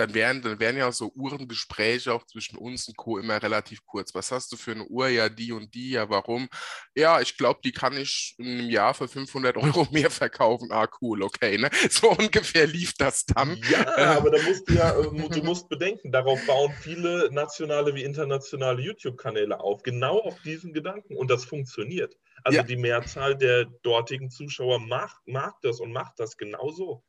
[0.00, 3.18] Dann wären, dann wären ja so Uhrengespräche auch zwischen uns und Co.
[3.18, 4.14] immer relativ kurz.
[4.14, 5.08] Was hast du für eine Uhr?
[5.08, 5.90] Ja, die und die.
[5.90, 6.48] Ja, warum?
[6.94, 10.72] Ja, ich glaube, die kann ich in einem Jahr für 500 Euro mehr verkaufen.
[10.72, 11.58] Ah, cool, okay.
[11.58, 11.70] Ne?
[11.90, 13.60] So ungefähr lief das dann.
[13.70, 18.04] Ja, aber da musst du ja, äh, du musst bedenken, darauf bauen viele nationale wie
[18.04, 19.82] internationale YouTube-Kanäle auf.
[19.82, 21.16] Genau auf diesen Gedanken.
[21.16, 22.16] Und das funktioniert.
[22.42, 22.62] Also ja.
[22.62, 27.02] die Mehrzahl der dortigen Zuschauer mag, mag das und macht das genauso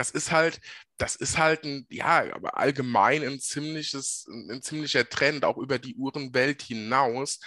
[0.00, 0.60] das ist halt,
[0.96, 5.94] das ist halt ein, ja, aber allgemein ein ziemliches, ein ziemlicher Trend, auch über die
[5.94, 7.38] Uhrenwelt hinaus,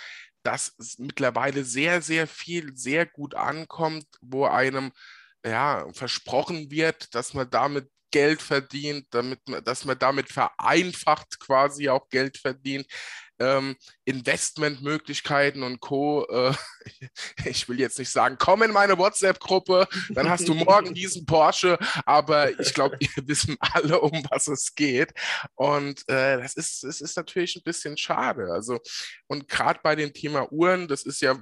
[0.44, 4.92] dass es mittlerweile sehr, sehr viel sehr gut ankommt, wo einem
[5.44, 12.08] ja versprochen wird, dass man damit Geld verdient, damit, dass man damit vereinfacht quasi auch
[12.10, 12.86] Geld verdient
[13.40, 16.26] ähm, Investmentmöglichkeiten und Co.
[16.30, 16.54] Äh,
[17.46, 21.78] ich will jetzt nicht sagen, komm in meine WhatsApp-Gruppe, dann hast du morgen diesen Porsche,
[22.06, 25.14] aber ich glaube, wir wissen alle, um was es geht.
[25.56, 28.52] Und äh, das ist, es ist natürlich ein bisschen schade.
[28.52, 28.80] Also,
[29.28, 31.38] und gerade bei dem Thema Uhren, das ist ja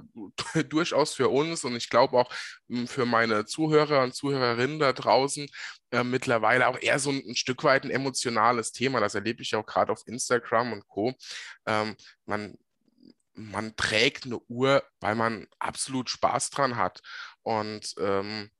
[0.68, 2.32] durchaus für uns und ich glaube auch
[2.68, 5.48] hm, für meine Zuhörer und Zuhörerinnen da draußen
[5.92, 9.00] äh, mittlerweile auch eher so ein, ein, Stück weit ein emotionales Thema.
[9.00, 11.12] Das erlebe ich auch gerade auf Instagram und Co.
[11.66, 12.56] Ähm, man,
[13.34, 17.02] man trägt eine Uhr, weil man absolut Spaß dran hat.
[17.42, 18.50] Und ähm,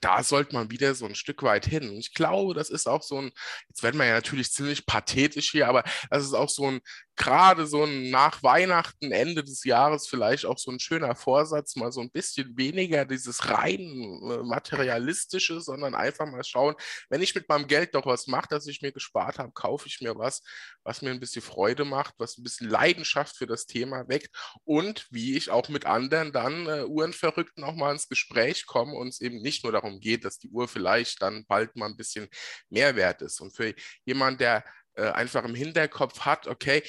[0.00, 1.88] da sollte man wieder so ein Stück weit hin.
[1.88, 3.32] Und ich glaube, das ist auch so ein,
[3.68, 6.80] jetzt werden wir ja natürlich ziemlich pathetisch hier, aber das ist auch so ein
[7.20, 11.92] gerade so ein nach Weihnachten, Ende des Jahres vielleicht auch so ein schöner Vorsatz, mal
[11.92, 16.74] so ein bisschen weniger dieses rein äh, materialistische, sondern einfach mal schauen,
[17.10, 20.00] wenn ich mit meinem Geld doch was mache, das ich mir gespart habe, kaufe ich
[20.00, 20.42] mir was,
[20.82, 25.06] was mir ein bisschen Freude macht, was ein bisschen Leidenschaft für das Thema weckt und
[25.10, 29.20] wie ich auch mit anderen dann äh, Uhrenverrückten auch mal ins Gespräch komme und es
[29.20, 32.28] eben nicht nur darum geht, dass die Uhr vielleicht dann bald mal ein bisschen
[32.70, 33.40] mehr wert ist.
[33.40, 33.74] Und für
[34.06, 36.82] jemanden, der äh, einfach im Hinterkopf hat, okay,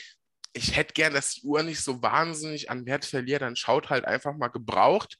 [0.53, 4.05] ich hätte gern, dass die Uhr nicht so wahnsinnig an Wert verliert, dann schaut halt
[4.05, 5.17] einfach mal gebraucht.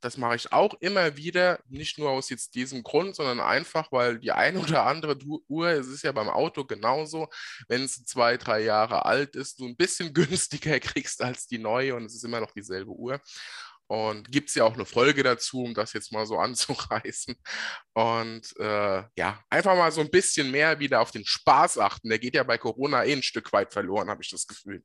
[0.00, 4.18] Das mache ich auch immer wieder, nicht nur aus jetzt diesem Grund, sondern einfach, weil
[4.18, 5.16] die eine oder andere
[5.48, 7.28] Uhr, es ist ja beim Auto genauso,
[7.68, 11.94] wenn es zwei, drei Jahre alt ist, du ein bisschen günstiger kriegst als die neue
[11.94, 13.20] und es ist immer noch dieselbe Uhr.
[13.88, 17.36] Und gibt es ja auch eine Folge dazu, um das jetzt mal so anzureißen.
[17.94, 22.08] Und äh, ja, einfach mal so ein bisschen mehr wieder auf den Spaß achten.
[22.08, 24.82] Der geht ja bei Corona eh ein Stück weit verloren, habe ich das Gefühl.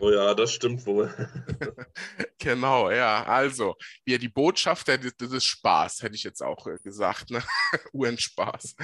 [0.00, 1.12] Oh ja, das stimmt wohl.
[2.38, 3.24] genau, ja.
[3.24, 7.30] Also, wir die Botschafter des, des Spaß, hätte ich jetzt auch äh, gesagt.
[7.30, 7.42] Ne?
[7.92, 8.74] Uhrenspaß.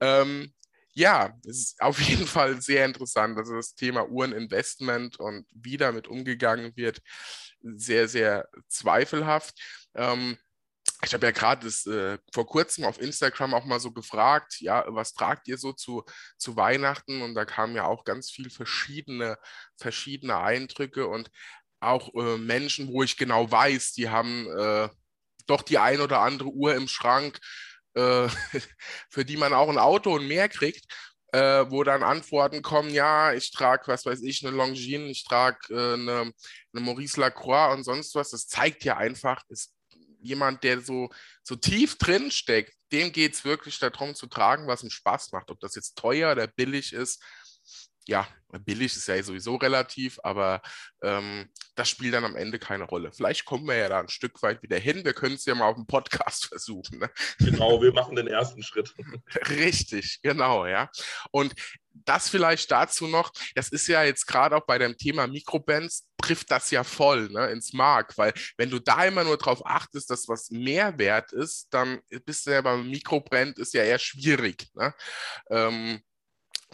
[0.00, 0.52] Ähm,
[0.94, 3.36] ja, es ist auf jeden Fall sehr interessant.
[3.36, 7.00] Also das Thema Uhreninvestment und wie damit umgegangen wird,
[7.64, 9.54] sehr, sehr zweifelhaft.
[9.94, 10.38] Ähm,
[11.02, 15.12] ich habe ja gerade äh, vor kurzem auf Instagram auch mal so gefragt, ja, was
[15.12, 16.04] tragt ihr so zu,
[16.38, 17.22] zu Weihnachten?
[17.22, 19.38] Und da kamen ja auch ganz viel verschiedene,
[19.76, 21.30] verschiedene Eindrücke und
[21.80, 24.88] auch äh, Menschen, wo ich genau weiß, die haben äh,
[25.46, 27.38] doch die ein oder andere Uhr im Schrank,
[27.94, 28.28] äh,
[29.10, 30.86] für die man auch ein Auto und mehr kriegt
[31.34, 35.58] äh, wo dann Antworten kommen, ja, ich trage, was weiß ich, eine Longines, ich trage
[35.70, 36.32] äh, eine,
[36.72, 38.30] eine Maurice Lacroix und sonst was.
[38.30, 39.74] Das zeigt ja einfach, ist
[40.20, 41.08] jemand, der so,
[41.42, 45.50] so tief drin steckt, dem geht es wirklich darum zu tragen, was ihm Spaß macht.
[45.50, 47.20] Ob das jetzt teuer oder billig ist,
[48.06, 48.26] ja,
[48.58, 50.62] billig ist ja sowieso relativ, aber
[51.02, 53.12] ähm, das spielt dann am Ende keine Rolle.
[53.12, 55.04] Vielleicht kommen wir ja da ein Stück weit wieder hin.
[55.04, 56.98] Wir können es ja mal auf dem Podcast versuchen.
[56.98, 57.10] Ne?
[57.38, 58.94] Genau, wir machen den ersten Schritt.
[59.48, 60.90] Richtig, genau, ja.
[61.30, 61.54] Und
[61.92, 66.50] das vielleicht dazu noch, das ist ja jetzt gerade auch bei dem Thema Mikrobands, trifft
[66.50, 70.28] das ja voll ne, ins Mark, weil wenn du da immer nur darauf achtest, dass
[70.28, 74.68] was mehr wert ist, dann bist du ja beim Mikrobrand ist ja eher schwierig.
[74.74, 74.92] Ne?
[75.50, 76.02] Ähm,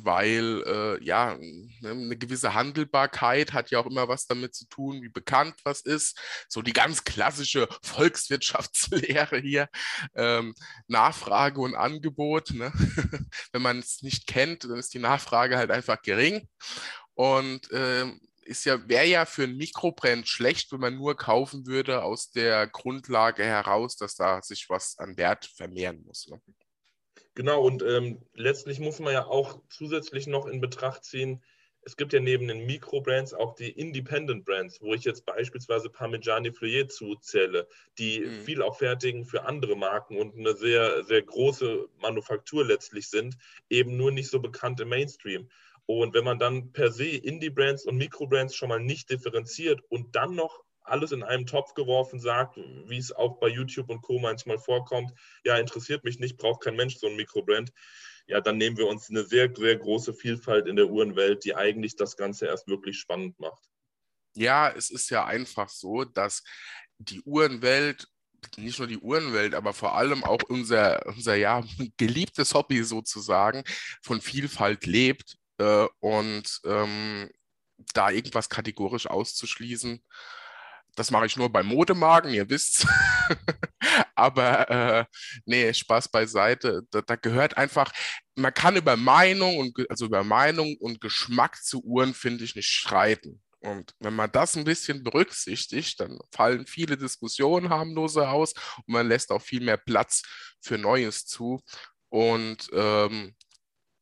[0.05, 5.03] weil äh, ja, ne, eine gewisse Handelbarkeit hat ja auch immer was damit zu tun,
[5.03, 6.19] wie bekannt was ist.
[6.49, 9.69] So die ganz klassische Volkswirtschaftslehre hier,
[10.15, 10.55] ähm,
[10.89, 12.51] Nachfrage und Angebot.
[12.51, 12.73] Ne?
[13.53, 16.49] Wenn man es nicht kennt, dann ist die Nachfrage halt einfach gering.
[17.15, 17.71] Und
[18.51, 22.67] ist ja, wäre ja für ein Mikrobrand schlecht, wenn man nur kaufen würde aus der
[22.67, 26.29] Grundlage heraus, dass da sich was an Wert vermehren muss.
[26.29, 26.41] Ne?
[27.40, 31.42] Genau, und ähm, letztlich muss man ja auch zusätzlich noch in Betracht ziehen,
[31.81, 36.53] es gibt ja neben den Mikrobrands auch die Independent Brands, wo ich jetzt beispielsweise Parmigiani
[36.53, 38.42] Fleuer zuzähle, die mhm.
[38.42, 43.38] viel auch fertigen für andere Marken und eine sehr, sehr große Manufaktur letztlich sind,
[43.70, 45.48] eben nur nicht so bekannt im Mainstream.
[45.87, 50.35] Und wenn man dann per se Indie-Brands und Mikrobrands schon mal nicht differenziert und dann
[50.35, 54.19] noch alles in einen Topf geworfen sagt, wie es auch bei YouTube und Co.
[54.19, 55.12] manchmal vorkommt,
[55.45, 57.71] ja, interessiert mich nicht, braucht kein Mensch so ein Mikrobrand.
[58.27, 61.97] ja, dann nehmen wir uns eine sehr, sehr große Vielfalt in der Uhrenwelt, die eigentlich
[61.97, 63.64] das Ganze erst wirklich spannend macht.
[64.35, 66.43] Ja, es ist ja einfach so, dass
[66.99, 68.07] die Uhrenwelt
[68.57, 71.62] nicht nur die Uhrenwelt, aber vor allem auch unser, unser ja,
[71.97, 73.64] geliebtes Hobby sozusagen
[74.03, 75.37] von Vielfalt lebt.
[75.59, 77.31] Äh, und ähm,
[77.95, 80.03] da irgendwas kategorisch auszuschließen,
[81.01, 82.87] das mache ich nur bei Modemagen, ihr wisst's.
[84.15, 85.05] aber äh,
[85.47, 86.83] nee, Spaß beiseite.
[86.91, 87.91] Da, da, gehört einfach,
[88.35, 92.69] man kann über Meinung und also über Meinung und Geschmack zu Uhren, finde ich, nicht
[92.69, 93.41] streiten.
[93.61, 98.53] Und wenn man das ein bisschen berücksichtigt, dann fallen viele Diskussionen harmloser aus
[98.85, 100.23] und man lässt auch viel mehr Platz
[100.61, 101.63] für Neues zu.
[102.11, 103.35] Und ähm,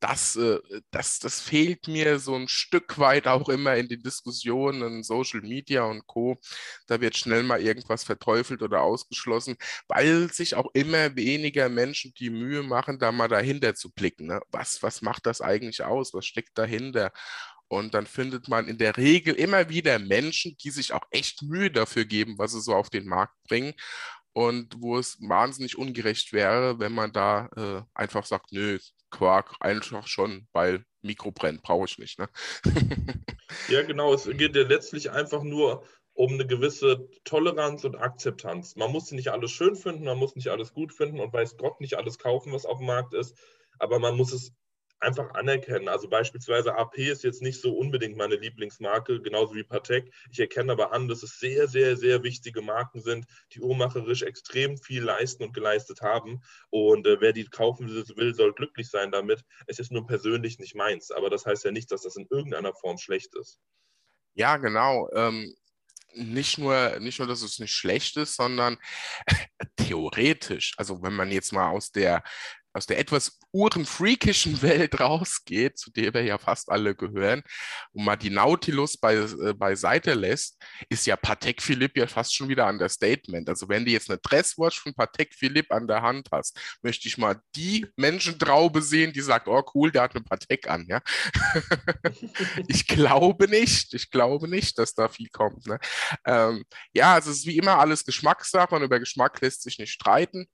[0.01, 0.59] das, äh,
[0.91, 5.41] das, das fehlt mir so ein Stück weit auch immer in den Diskussionen in Social
[5.41, 6.39] Media und Co.
[6.87, 9.57] Da wird schnell mal irgendwas verteufelt oder ausgeschlossen,
[9.89, 14.27] weil sich auch immer weniger Menschen die Mühe machen, da mal dahinter zu blicken.
[14.27, 14.41] Ne?
[14.51, 16.15] Was, was macht das eigentlich aus?
[16.15, 17.13] Was steckt dahinter?
[17.69, 21.71] Und dann findet man in der Regel immer wieder Menschen, die sich auch echt Mühe
[21.71, 23.75] dafür geben, was sie so auf den Markt bringen.
[24.33, 28.79] Und wo es wahnsinnig ungerecht wäre, wenn man da äh, einfach sagt, nö,
[29.11, 32.19] Quark einfach schon, weil Mikro brennt, brauche ich nicht.
[32.19, 32.29] Ne?
[33.69, 34.13] ja, genau.
[34.15, 38.75] Es geht ja letztlich einfach nur um eine gewisse Toleranz und Akzeptanz.
[38.75, 41.81] Man muss nicht alles schön finden, man muss nicht alles gut finden und weiß Gott
[41.81, 43.39] nicht alles kaufen, was auf dem Markt ist,
[43.79, 44.53] aber man muss es
[45.01, 45.89] einfach anerkennen.
[45.89, 50.13] Also beispielsweise AP ist jetzt nicht so unbedingt meine Lieblingsmarke, genauso wie Patek.
[50.31, 54.77] Ich erkenne aber an, dass es sehr, sehr, sehr wichtige Marken sind, die uhrmacherisch extrem
[54.77, 56.43] viel leisten und geleistet haben.
[56.71, 59.45] Und äh, wer die kaufen will, soll glücklich sein damit.
[59.67, 61.11] Es ist nur persönlich nicht meins.
[61.11, 63.61] Aber das heißt ja nicht, dass das in irgendeiner Form schlecht ist.
[64.35, 65.09] Ja, genau.
[65.13, 65.55] Ähm,
[66.15, 68.79] nicht nur, nicht nur, dass es nicht schlecht ist, sondern
[69.77, 72.23] theoretisch, also wenn man jetzt mal aus der
[72.79, 77.43] aus der etwas uhrenfreakischen Welt rausgeht, zu der wir ja fast alle gehören,
[77.93, 82.49] und mal die Nautilus bei, äh, beiseite lässt, ist ja Patek Philippe ja fast schon
[82.49, 83.49] wieder an der Statement.
[83.49, 87.19] Also wenn du jetzt eine Dresswatch von Patek Philippe an der Hand hast, möchte ich
[87.19, 90.87] mal die Menschentraube sehen, die sagt, oh cool, der hat eine Patek an.
[90.89, 91.01] Ja?
[92.69, 95.67] ich glaube nicht, ich glaube nicht, dass da viel kommt.
[95.67, 95.79] Ne?
[96.25, 99.93] Ähm, ja, also es ist wie immer alles Geschmackssache und über Geschmack lässt sich nicht
[99.93, 100.49] streiten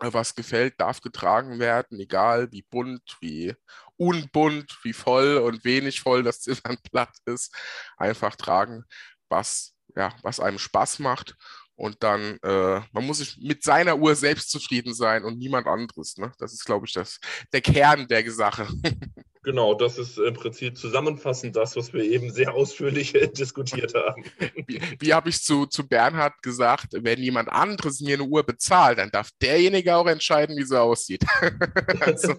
[0.00, 3.54] was gefällt, darf getragen werden, egal wie bunt, wie
[3.96, 7.54] unbunt, wie voll und wenig voll das Ziffernblatt ist.
[7.96, 8.84] Einfach tragen,
[9.28, 11.36] was, ja, was einem Spaß macht.
[11.74, 16.16] Und dann, äh, man muss sich mit seiner Uhr selbst zufrieden sein und niemand anderes.
[16.16, 16.32] Ne?
[16.38, 17.20] Das ist, glaube ich, das,
[17.52, 18.66] der Kern der Sache.
[19.48, 24.22] Genau, das ist im Prinzip zusammenfassend das, was wir eben sehr ausführlich diskutiert haben.
[24.66, 28.98] Wie, wie habe ich zu, zu Bernhard gesagt, wenn jemand anderes mir eine Uhr bezahlt,
[28.98, 31.24] dann darf derjenige auch entscheiden, wie sie aussieht.
[32.00, 32.34] also,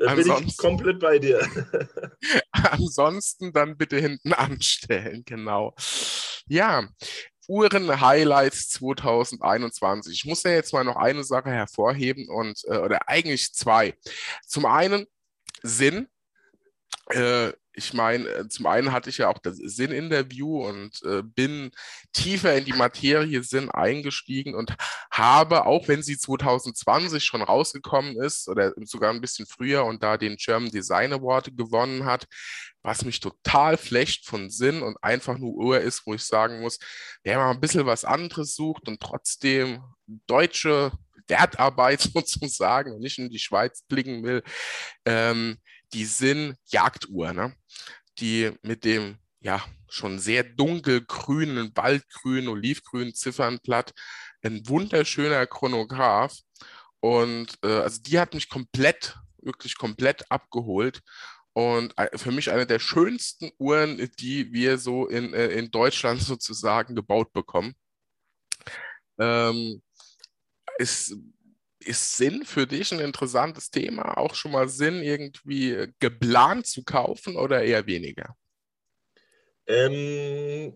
[0.00, 1.46] da bin ich komplett bei dir.
[2.50, 5.76] ansonsten dann bitte hinten anstellen, genau.
[6.48, 6.88] Ja,
[7.46, 10.12] Uhren-Highlights 2021.
[10.12, 13.94] Ich muss ja jetzt mal noch eine Sache hervorheben und äh, oder eigentlich zwei.
[14.44, 15.06] Zum einen
[15.62, 16.08] Sinn.
[17.08, 21.70] Äh, ich meine, äh, zum einen hatte ich ja auch das Sinn-Interview und äh, bin
[22.12, 24.74] tiefer in die Materie Sinn eingestiegen und
[25.10, 30.16] habe, auch wenn sie 2020 schon rausgekommen ist oder sogar ein bisschen früher und da
[30.16, 32.26] den German Design Award gewonnen hat,
[32.82, 36.78] was mich total flecht von Sinn und einfach nur Uhr ist, wo ich sagen muss,
[37.22, 39.82] wer mal ein bisschen was anderes sucht und trotzdem
[40.26, 40.92] deutsche
[41.30, 44.42] Wertarbeit sozusagen und nicht in die Schweiz blicken will,
[45.06, 45.56] ähm,
[45.92, 47.54] die sind Jagduhr, ne?
[48.18, 53.92] die mit dem ja schon sehr dunkelgrünen, waldgrünen, olivgrünen Ziffernblatt,
[54.42, 56.38] ein wunderschöner Chronograph.
[57.00, 61.00] Und äh, also die hat mich komplett, wirklich komplett abgeholt.
[61.52, 66.22] Und äh, für mich eine der schönsten Uhren, die wir so in, äh, in Deutschland
[66.22, 67.74] sozusagen gebaut bekommen.
[69.18, 69.82] Ähm,
[70.80, 71.16] ist,
[71.78, 74.18] ist Sinn für dich ein interessantes Thema?
[74.18, 78.36] Auch schon mal Sinn, irgendwie geplant zu kaufen oder eher weniger?
[79.66, 80.74] Ähm,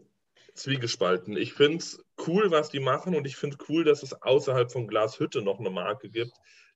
[0.55, 1.37] zwiegespalten.
[1.37, 4.87] Ich finde es cool, was die machen und ich finde cool, dass es außerhalb von
[4.87, 6.35] Glashütte noch eine Marke gibt,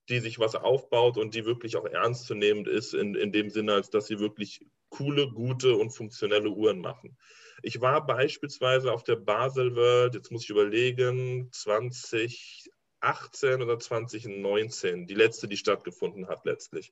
[0.09, 3.89] die sich was aufbaut und die wirklich auch ernstzunehmend ist, in, in dem Sinne, als
[3.89, 7.17] dass sie wirklich coole, gute und funktionelle Uhren machen.
[7.61, 12.69] Ich war beispielsweise auf der Basel World, jetzt muss ich überlegen, 20
[13.01, 16.91] 2018 oder 2019, die letzte, die stattgefunden hat letztlich.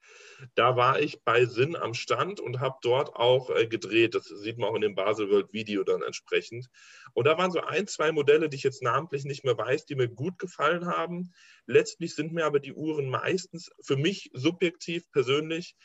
[0.56, 4.16] Da war ich bei Sinn am Stand und habe dort auch äh, gedreht.
[4.16, 6.70] Das sieht man auch in dem Basel World Video dann entsprechend.
[7.14, 9.96] Und da waren so ein, zwei Modelle, die ich jetzt namentlich nicht mehr weiß, die
[9.96, 11.34] mir gut gefallen haben.
[11.66, 15.76] Letztlich sind mir aber die Uhren meistens für mich subjektiv persönlich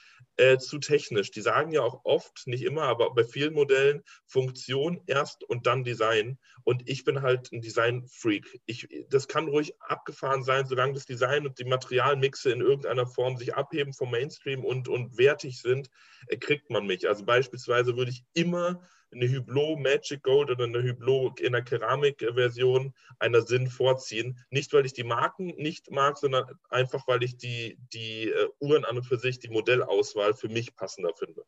[0.43, 1.31] äh, zu technisch.
[1.31, 5.85] Die sagen ja auch oft, nicht immer, aber bei vielen Modellen Funktion erst und dann
[5.85, 6.37] Design.
[6.65, 8.61] Und ich bin halt ein Design-Freak.
[9.09, 13.55] das kann ruhig abgefahren sein, solange das Design und die Materialmixe in irgendeiner Form sich
[13.55, 15.91] abheben vom Mainstream und, und wertig sind,
[16.27, 17.09] äh, kriegt man mich.
[17.09, 18.83] Also beispielsweise würde ich immer
[19.13, 24.39] eine Hublot Magic Gold oder eine Hublot in der Keramikversion einer Sinn vorziehen.
[24.51, 28.85] Nicht, weil ich die Marken nicht mag, sondern einfach, weil ich die, die uh, Uhren
[28.85, 31.45] an und für sich, die Modellauswahl für mich passender finde.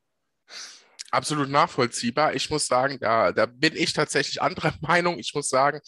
[1.10, 2.34] Absolut nachvollziehbar.
[2.34, 5.18] Ich muss sagen, da, da bin ich tatsächlich anderer Meinung.
[5.18, 5.80] Ich muss sagen,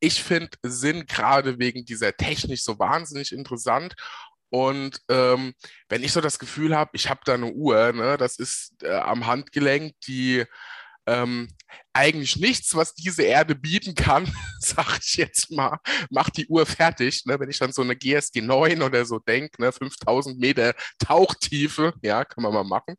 [0.00, 3.94] ich finde Sinn gerade wegen dieser Technik so wahnsinnig interessant.
[4.50, 5.52] Und ähm,
[5.88, 8.94] wenn ich so das Gefühl habe, ich habe da eine Uhr, ne, das ist äh,
[8.94, 10.44] am Handgelenk, die
[11.08, 11.48] ähm,
[11.92, 14.30] eigentlich nichts, was diese Erde bieten kann,
[14.60, 15.78] sag ich jetzt mal,
[16.10, 17.24] macht die Uhr fertig.
[17.26, 17.40] Ne?
[17.40, 19.72] Wenn ich dann so eine GSG 9 oder so denke, ne?
[19.72, 22.94] 5000 Meter Tauchtiefe, ja, kann man mal machen,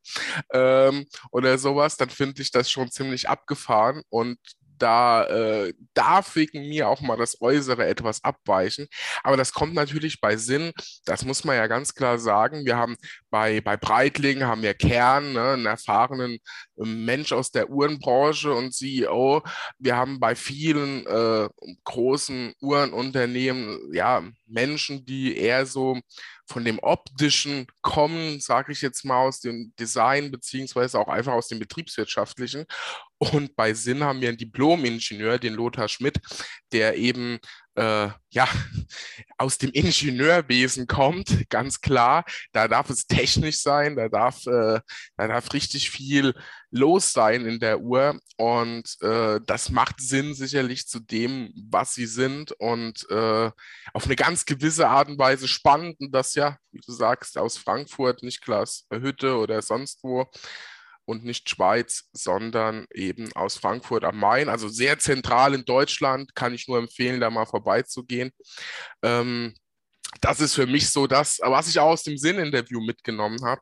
[0.54, 4.38] ähm, oder sowas, dann finde ich das schon ziemlich abgefahren und
[4.82, 8.88] da äh, darf wegen mir auch mal das Äußere etwas abweichen.
[9.24, 10.72] Aber das kommt natürlich bei Sinn,
[11.06, 12.66] das muss man ja ganz klar sagen.
[12.66, 12.96] Wir haben
[13.30, 16.40] bei, bei Breitling haben wir Kern, ne, einen erfahrenen
[16.80, 19.44] ähm, Mensch aus der Uhrenbranche und CEO.
[19.78, 21.50] Wir haben bei vielen äh,
[21.84, 26.00] großen Uhrenunternehmen ja Menschen, die eher so
[26.50, 31.48] von dem optischen kommen, sage ich jetzt mal aus dem Design beziehungsweise auch einfach aus
[31.48, 32.66] dem betriebswirtschaftlichen.
[33.20, 36.20] Und bei Sinn haben wir einen Diplom-Ingenieur, den Lothar Schmidt,
[36.72, 37.40] der eben
[37.76, 38.48] äh, ja,
[39.38, 42.24] aus dem Ingenieurwesen kommt, ganz klar.
[42.54, 44.80] Da darf es technisch sein, da darf, äh,
[45.18, 46.34] da darf richtig viel
[46.72, 48.20] los sein in der Uhr.
[48.38, 53.52] Und äh, das macht Sinn sicherlich zu dem, was sie sind und äh,
[53.94, 56.00] auf eine ganz gewisse Art und Weise spannend.
[56.00, 60.30] Und das ja, wie du sagst, aus Frankfurt, nicht Klaas Hütte oder sonst wo
[61.10, 64.48] und nicht Schweiz, sondern eben aus Frankfurt am Main.
[64.48, 68.32] Also sehr zentral in Deutschland, kann ich nur empfehlen, da mal vorbeizugehen.
[69.02, 69.56] Ähm,
[70.22, 73.62] das ist für mich so das, was ich auch aus dem Sinn-Interview mitgenommen habe.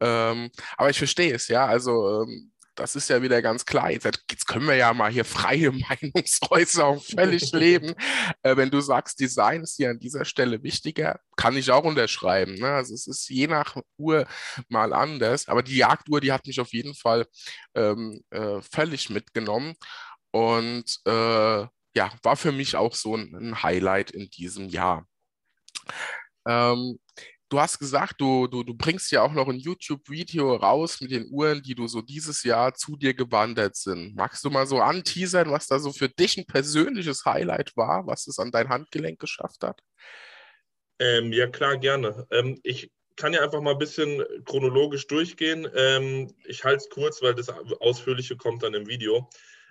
[0.00, 1.66] Ähm, aber ich verstehe es, ja.
[1.66, 2.50] Also ähm,
[2.80, 3.90] das ist ja wieder ganz klar.
[3.90, 7.94] Jetzt, jetzt, können wir ja mal hier freie Meinungsäußerung völlig leben.
[8.42, 12.54] Äh, wenn du sagst, Design ist hier an dieser Stelle wichtiger, kann ich auch unterschreiben.
[12.54, 12.70] Ne?
[12.70, 14.26] Also es ist je nach Uhr
[14.68, 15.48] mal anders.
[15.48, 17.26] Aber die Jagduhr, die hat mich auf jeden Fall
[17.74, 19.74] ähm, äh, völlig mitgenommen.
[20.30, 25.06] Und äh, ja, war für mich auch so ein, ein Highlight in diesem Jahr.
[26.46, 26.98] Ähm,
[27.50, 31.26] Du hast gesagt, du, du, du bringst ja auch noch ein YouTube-Video raus mit den
[31.32, 34.14] Uhren, die du so dieses Jahr zu dir gewandert sind.
[34.14, 38.28] Magst du mal so anteasern, was da so für dich ein persönliches Highlight war, was
[38.28, 39.80] es an dein Handgelenk geschafft hat?
[41.00, 42.24] Ähm, ja, klar, gerne.
[42.30, 45.68] Ähm, ich kann ja einfach mal ein bisschen chronologisch durchgehen.
[45.74, 47.48] Ähm, ich halte es kurz, weil das
[47.80, 49.28] Ausführliche kommt dann im Video.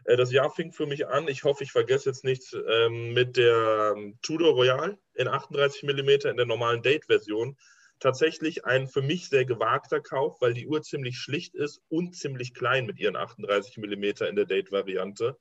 [0.09, 3.37] Äh, das Jahr fing für mich an, ich hoffe, ich vergesse jetzt nichts, ähm, mit
[3.37, 7.55] der ähm, Tudor Royal in 38 mm in der normalen Date-Version.
[7.99, 12.53] Tatsächlich ein für mich sehr gewagter Kauf, weil die Uhr ziemlich schlicht ist und ziemlich
[12.53, 15.37] klein mit ihren 38 mm in der Date-Variante.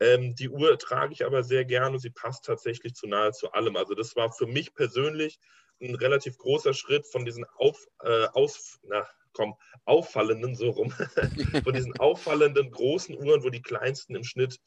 [0.00, 3.76] Ähm, die Uhr trage ich aber sehr gerne und sie passt tatsächlich zu nahezu allem.
[3.76, 5.40] Also das war für mich persönlich
[5.88, 9.54] ein relativ großer Schritt von diesen auf, äh, aus, na, komm,
[9.84, 10.90] auffallenden, so rum,
[11.64, 14.58] von diesen auffallenden großen Uhren, wo die kleinsten im Schnitt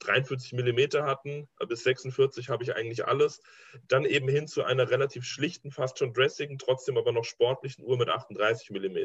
[0.00, 3.40] 43 mm hatten, bis 46 habe ich eigentlich alles.
[3.86, 7.98] Dann eben hin zu einer relativ schlichten, fast schon dressigen, trotzdem aber noch sportlichen Uhr
[7.98, 8.98] mit 38 mm.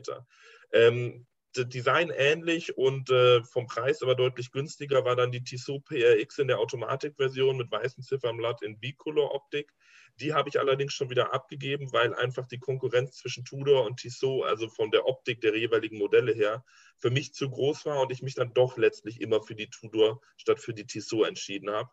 [0.71, 1.27] Ähm,
[1.63, 6.47] Design ähnlich und äh, vom Preis aber deutlich günstiger war dann die Tissot PRX in
[6.47, 9.71] der Automatikversion mit weißem Ziffernblatt in Bicolor-Optik.
[10.19, 14.45] Die habe ich allerdings schon wieder abgegeben, weil einfach die Konkurrenz zwischen Tudor und Tissot,
[14.45, 16.63] also von der Optik der jeweiligen Modelle her,
[16.97, 20.21] für mich zu groß war und ich mich dann doch letztlich immer für die Tudor
[20.37, 21.89] statt für die Tissot entschieden habe.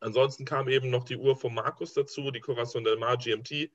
[0.00, 3.70] Ansonsten kam eben noch die Uhr von Markus dazu, die Corazon del Mar GMT,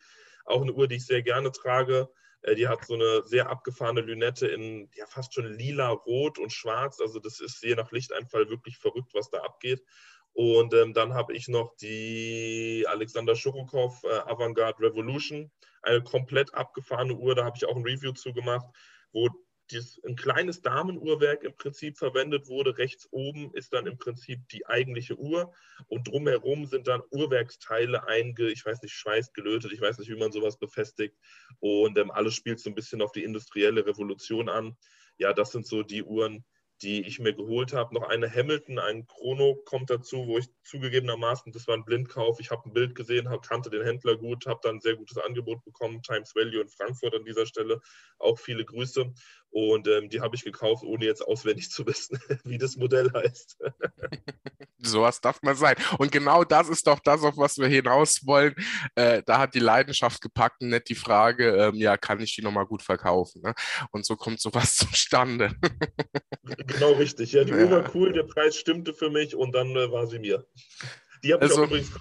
[0.46, 2.10] auch eine Uhr, die ich sehr gerne trage.
[2.46, 6.54] Äh, die hat so eine sehr abgefahrene Lünette in ja, fast schon lila, rot und
[6.54, 7.00] schwarz.
[7.02, 9.84] Also das ist je nach Lichteinfall wirklich verrückt, was da abgeht.
[10.34, 15.50] Und ähm, dann habe ich noch die Alexander Schurukow äh, Avantgarde Revolution,
[15.82, 17.36] eine komplett abgefahrene Uhr.
[17.36, 18.66] Da habe ich auch ein Review zu gemacht,
[19.14, 19.30] wo
[19.72, 22.78] dieses, ein kleines Damenuhrwerk im Prinzip verwendet wurde.
[22.78, 25.54] Rechts oben ist dann im Prinzip die eigentliche Uhr
[25.88, 30.18] und drumherum sind dann Uhrwerksteile einge, ich weiß nicht, schweißt, gelötet, ich weiß nicht, wie
[30.18, 31.16] man sowas befestigt.
[31.60, 34.78] Und ähm, alles spielt so ein bisschen auf die industrielle Revolution an.
[35.18, 36.44] Ja, das sind so die Uhren,
[36.82, 37.94] die ich mir geholt habe.
[37.94, 42.52] Noch eine Hamilton, ein Chrono kommt dazu, wo ich zugegebenermaßen, das war ein Blindkauf, ich
[42.52, 45.64] habe ein Bild gesehen, hab, kannte den Händler gut, habe dann ein sehr gutes Angebot
[45.64, 47.80] bekommen, Times Value in Frankfurt an dieser Stelle,
[48.20, 49.14] auch viele Grüße.
[49.56, 53.58] Und ähm, die habe ich gekauft, ohne jetzt auswendig zu wissen, wie das Modell heißt.
[54.80, 55.78] Sowas darf man sein.
[55.98, 58.54] Und genau das ist doch das, auf was wir hinaus wollen.
[58.96, 62.42] Äh, da hat die Leidenschaft gepackt und nicht die Frage, ähm, ja, kann ich die
[62.42, 63.44] nochmal gut verkaufen?
[63.44, 63.54] Ne?
[63.92, 65.56] Und so kommt sowas zustande.
[66.68, 67.32] genau richtig.
[67.32, 67.60] Ja, die ja.
[67.60, 70.46] Uhr war cool, der Preis stimmte für mich und dann äh, war sie mir.
[71.24, 71.94] Die habe ich also, auch übrigens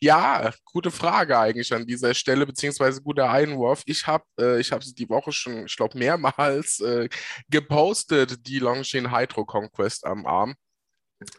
[0.00, 3.82] ja, gute Frage eigentlich an dieser Stelle, beziehungsweise guter Einwurf.
[3.86, 7.08] Ich habe äh, ich hab die Woche schon, ich glaube, mehrmals äh,
[7.48, 10.54] gepostet, die Longines Hydro Conquest am Arm.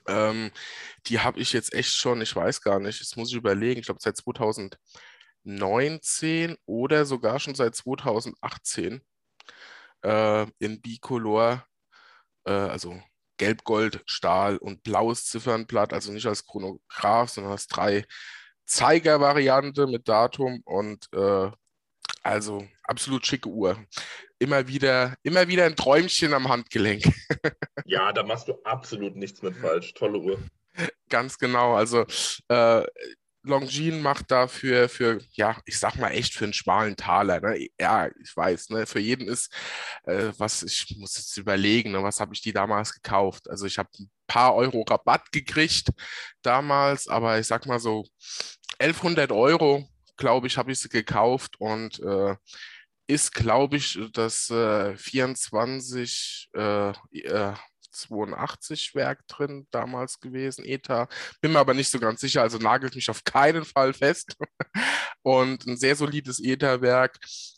[0.08, 0.52] Ähm,
[1.08, 3.86] die habe ich jetzt echt schon, ich weiß gar nicht, jetzt muss ich überlegen, ich
[3.86, 9.02] glaube seit 2019 oder sogar schon seit 2018
[10.04, 11.66] äh, in Bicolor,
[12.46, 13.02] äh, also
[13.38, 18.06] Gelb, Gold, Stahl und blaues Ziffernblatt, also nicht als Chronograph, sondern als drei
[18.66, 21.50] Zeiger-Variante mit Datum und äh,
[22.24, 23.78] also absolut schicke Uhr.
[24.40, 27.04] Immer wieder, immer wieder ein Träumchen am Handgelenk.
[27.86, 29.94] ja, da machst du absolut nichts mit falsch.
[29.94, 30.40] Tolle Uhr.
[31.10, 31.76] Ganz genau.
[31.76, 32.06] Also
[32.50, 32.86] äh,
[33.48, 37.40] Longines macht dafür für, ja, ich sag mal echt für einen schmalen Taler.
[37.42, 37.68] Ne?
[37.80, 38.86] Ja, ich weiß, ne?
[38.86, 39.54] für jeden ist,
[40.04, 42.04] äh, was, ich muss jetzt überlegen, ne?
[42.04, 43.50] was habe ich die damals gekauft?
[43.50, 45.90] Also ich habe ein paar Euro Rabatt gekriegt
[46.42, 48.06] damals, aber ich sag mal so
[48.80, 49.88] 1100 Euro,
[50.18, 52.36] glaube ich, habe ich sie gekauft und äh,
[53.08, 57.54] ist, glaube ich, das äh, 24, äh, äh
[57.98, 61.08] 82 Werk drin damals gewesen, ETA.
[61.42, 64.36] Bin mir aber nicht so ganz sicher, also nagelt mich auf keinen Fall fest.
[65.24, 67.18] und ein sehr solides ETA-Werk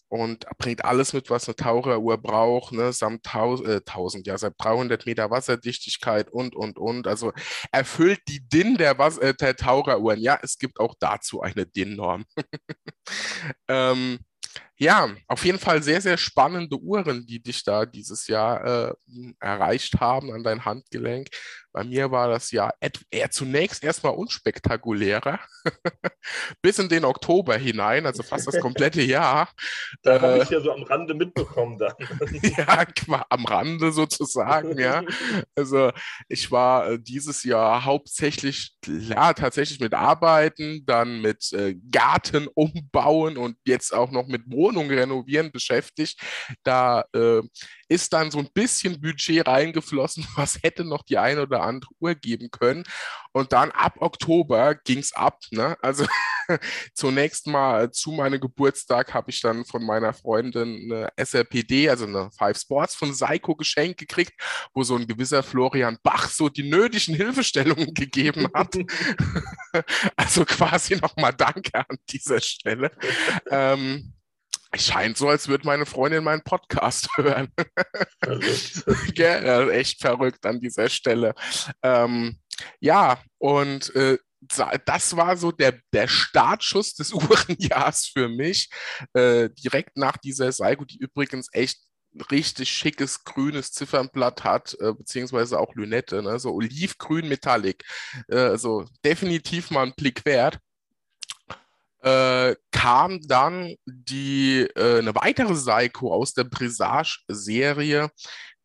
[0.10, 4.54] und bringt alles mit, was eine Taucheruhr braucht, ne, samt 1000, äh, 1000, ja, seit
[4.58, 7.08] 300 Meter Wasserdichtigkeit und, und, und.
[7.08, 7.32] Also
[7.72, 10.20] erfüllt die DIN der, Was äh, der Taucheruhren.
[10.20, 12.26] Ja, es gibt auch dazu eine DIN-Norm.
[13.68, 14.20] ähm,
[14.82, 18.94] ja, auf jeden Fall sehr, sehr spannende Uhren, die dich da dieses Jahr äh,
[19.40, 21.28] erreicht haben an dein Handgelenk.
[21.72, 22.74] Bei mir war das Jahr
[23.12, 25.40] eher zunächst erstmal unspektakulärer,
[26.64, 29.50] bis in den Oktober hinein, also fast das komplette Jahr.
[30.02, 31.94] Da äh, habe ich ja so am Rande mitbekommen dann.
[32.58, 32.86] ja,
[33.30, 35.04] am Rande sozusagen, ja.
[35.56, 35.92] Also
[36.28, 43.38] ich war äh, dieses Jahr hauptsächlich, ja, tatsächlich mit Arbeiten, dann mit äh, Garten umbauen
[43.38, 46.20] und jetzt auch noch mit Wohnung renovieren beschäftigt.
[46.64, 47.42] Da äh,
[47.90, 52.16] ist dann so ein bisschen Budget reingeflossen, was hätte noch die eine oder andere Uhr
[52.16, 52.84] geben können.
[53.32, 55.40] Und dann ab Oktober ging es ab.
[55.52, 55.76] Ne?
[55.82, 56.06] Also
[56.94, 62.30] zunächst mal zu meinem Geburtstag habe ich dann von meiner Freundin eine SRPD, also eine
[62.38, 64.34] Five Sports von Seiko geschenkt gekriegt,
[64.74, 68.76] wo so ein gewisser Florian Bach so die nötigen Hilfestellungen gegeben hat.
[70.16, 72.92] also quasi nochmal Danke an dieser Stelle.
[73.50, 74.14] ähm,
[74.72, 77.52] es scheint so, als würde meine Freundin meinen Podcast hören.
[78.22, 79.18] Verrückt.
[79.18, 81.34] ja, echt verrückt an dieser Stelle.
[81.84, 82.40] Ähm,
[82.80, 88.70] ja, und äh, das war so der, der Startschuss des Uhrenjahrs für mich.
[89.14, 91.80] Äh, direkt nach dieser Saigo, die übrigens echt
[92.32, 96.40] richtig schickes grünes Ziffernblatt hat, äh, beziehungsweise auch Lünette, ne?
[96.40, 97.84] so olivgrün Metallic.
[98.28, 100.60] Äh, also definitiv mal einen Blick wert
[102.02, 108.10] äh, kam dann die, äh, eine weitere Seiko aus der Brisage-Serie,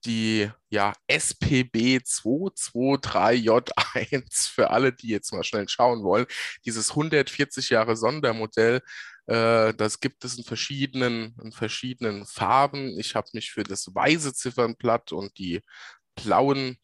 [0.05, 6.27] die ja, SPB 223J1 für alle, die jetzt mal schnell schauen wollen.
[6.65, 8.81] Dieses 140 Jahre Sondermodell,
[9.27, 12.99] äh, das gibt es in verschiedenen, in verschiedenen Farben.
[12.99, 15.61] Ich habe mich für das weiße Ziffernblatt und die
[16.15, 16.79] blauen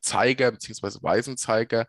[0.00, 0.98] Zeiger bzw.
[1.02, 1.86] weißen Zeiger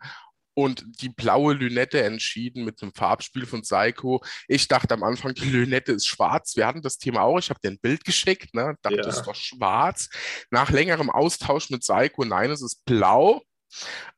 [0.54, 4.22] und die blaue Lünette entschieden mit einem Farbspiel von Psycho.
[4.48, 6.56] Ich dachte am Anfang, die Lünette ist schwarz.
[6.56, 7.38] Wir hatten das Thema auch.
[7.38, 8.76] Ich habe dir ein Bild geschickt, ne?
[8.82, 9.08] dachte, ja.
[9.08, 10.08] ist doch schwarz.
[10.50, 13.42] Nach längerem Austausch mit Psycho, nein, es ist blau.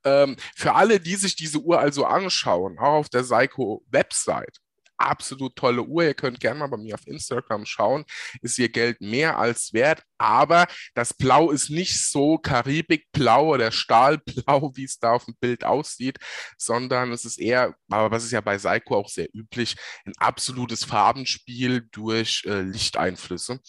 [0.05, 4.59] Ähm, für alle, die sich diese Uhr also anschauen, auch auf der Psycho-Website,
[4.99, 6.05] absolut tolle Uhr.
[6.05, 8.05] Ihr könnt gerne mal bei mir auf Instagram schauen.
[8.43, 14.73] Ist ihr Geld mehr als wert, aber das Blau ist nicht so Karibikblau oder Stahlblau,
[14.75, 16.19] wie es da auf dem Bild aussieht,
[16.57, 19.77] sondern es ist eher, aber was ist ja bei Seiko auch sehr üblich,
[20.07, 23.61] ein absolutes Farbenspiel durch äh, Lichteinflüsse.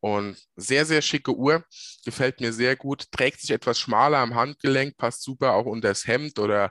[0.00, 1.64] Und sehr, sehr schicke Uhr,
[2.04, 6.06] gefällt mir sehr gut, trägt sich etwas schmaler am Handgelenk, passt super auch unter das
[6.06, 6.70] Hemd oder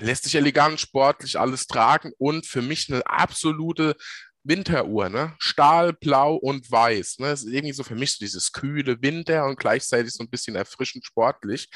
[0.00, 3.96] lässt sich elegant, sportlich alles tragen und für mich eine absolute
[4.44, 5.34] Winteruhr, ne?
[5.38, 7.18] Stahl, Blau und Weiß.
[7.18, 7.28] Ne?
[7.28, 10.54] Das ist irgendwie so für mich so dieses kühle Winter und gleichzeitig so ein bisschen
[10.54, 11.70] erfrischend sportlich.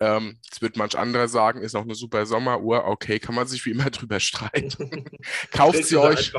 [0.00, 2.84] Ähm, das wird manch anderer sagen, ist auch eine super Sommeruhr.
[2.84, 5.04] Okay, kann man sich wie immer drüber streiten.
[5.52, 6.32] Kauft sie euch.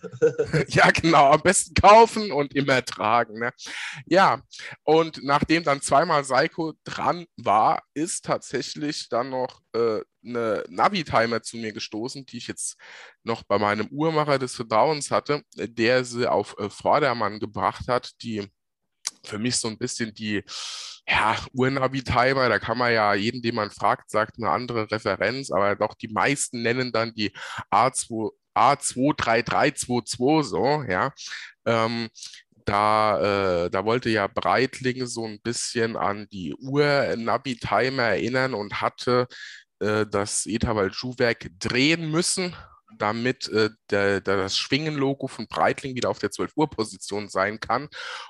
[0.68, 1.30] ja, genau.
[1.30, 3.38] Am besten kaufen und immer tragen.
[3.38, 3.52] Ne?
[4.06, 4.42] Ja,
[4.82, 11.56] und nachdem dann zweimal Seiko dran war, ist tatsächlich dann noch äh, eine Navi-Timer zu
[11.56, 12.76] mir gestoßen, die ich jetzt
[13.24, 18.48] noch bei meinem Uhrmacher des Vertrauens hatte, der sie auf äh, Vordermann gebracht hat, die
[19.24, 20.42] für mich so ein bisschen die
[21.08, 25.76] ja, Uhrnavi-Timer, da kann man ja jeden, den man fragt, sagt eine andere Referenz, aber
[25.76, 27.32] doch die meisten nennen dann die
[27.70, 31.12] A2, A23322 so, ja.
[31.66, 32.08] Ähm,
[32.64, 39.26] da, äh, da wollte ja Breitling so ein bisschen an die Uhr-Navi-Timer erinnern und hatte
[39.82, 42.54] äh, das Etawald-Schuhwerk drehen müssen,
[42.98, 47.58] damit äh, der, der, das Schwingen-Logo von Breitling wieder auf der 12 Uhr Position sein
[47.58, 47.88] kann.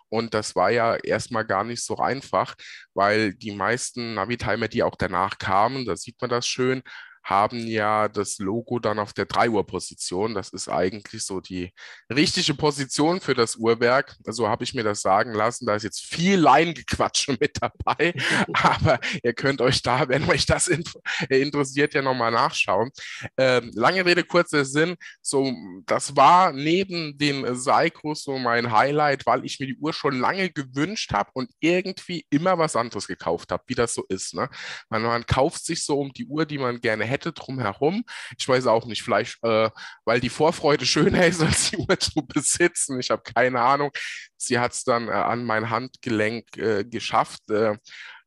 [0.09, 2.55] Und das war ja erstmal gar nicht so einfach,
[2.94, 6.82] weil die meisten Navi-Timer, die auch danach kamen, da sieht man das schön,
[7.22, 10.34] haben ja das Logo dann auf der 3 Uhr Position.
[10.34, 11.72] Das ist eigentlich so die
[12.12, 14.16] richtige Position für das Uhrwerk.
[14.26, 15.66] So habe ich mir das sagen lassen.
[15.66, 18.14] Da ist jetzt viel Leingequatsche mit dabei.
[18.52, 22.90] Aber ihr könnt euch da, wenn euch das interessiert, ja nochmal nachschauen.
[23.36, 24.96] Ähm, lange Rede, kurzer Sinn.
[25.20, 25.52] So,
[25.86, 30.50] das war neben den Seikos so mein Highlight, weil ich mir die Uhr schon lange
[30.50, 34.34] gewünscht habe und irgendwie immer was anderes gekauft habe, wie das so ist.
[34.34, 34.48] Ne?
[34.88, 38.04] Man, man kauft sich so um die Uhr, die man gerne hätte drumherum.
[38.38, 39.68] Ich weiß auch nicht, vielleicht, äh,
[40.04, 42.98] weil die Vorfreude schöner ist, als die Uhr zu besitzen.
[42.98, 43.90] Ich habe keine Ahnung.
[44.36, 47.42] Sie hat es dann äh, an mein Handgelenk äh, geschafft.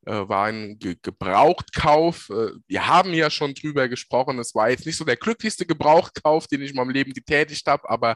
[0.06, 2.30] Äh, war ein Ge Gebrauchtkauf.
[2.30, 4.38] Äh, wir haben ja schon drüber gesprochen.
[4.38, 7.90] Es war jetzt nicht so der glücklichste Gebrauchtkauf, den ich in meinem Leben getätigt habe,
[7.90, 8.16] aber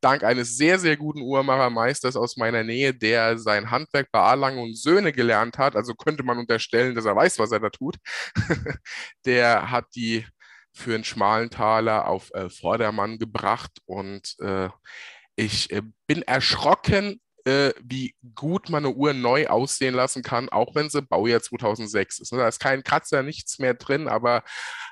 [0.00, 4.78] dank eines sehr, sehr guten Uhrmachermeisters aus meiner Nähe, der sein Handwerk bei Arlang und
[4.78, 7.96] Söhne gelernt hat, also könnte man unterstellen, dass er weiß, was er da tut,
[9.26, 10.26] der hat die
[10.72, 14.68] für einen schmalen Taler auf äh, Vordermann gebracht und äh,
[15.36, 20.74] ich äh, bin erschrocken, äh, wie gut man eine Uhr neu aussehen lassen kann, auch
[20.74, 22.32] wenn sie Baujahr 2006 ist.
[22.32, 22.40] Ne?
[22.40, 24.42] Da ist kein Kratzer, nichts mehr drin, aber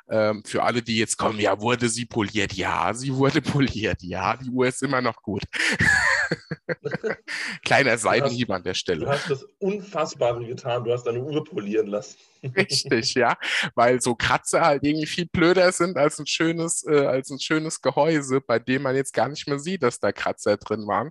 [0.09, 2.53] ähm, für alle, die jetzt kommen, ja, wurde sie poliert?
[2.53, 4.03] Ja, sie wurde poliert.
[4.03, 5.43] Ja, die Uhr ist immer noch gut.
[7.65, 9.05] Kleiner Seitenhieb an der Stelle.
[9.05, 10.85] Du hast das Unfassbare getan.
[10.85, 12.17] Du hast deine Uhr polieren lassen.
[12.57, 13.37] Richtig, ja.
[13.75, 17.81] Weil so Kratzer halt irgendwie viel blöder sind als ein schönes, äh, als ein schönes
[17.81, 21.11] Gehäuse, bei dem man jetzt gar nicht mehr sieht, dass da Kratzer drin waren.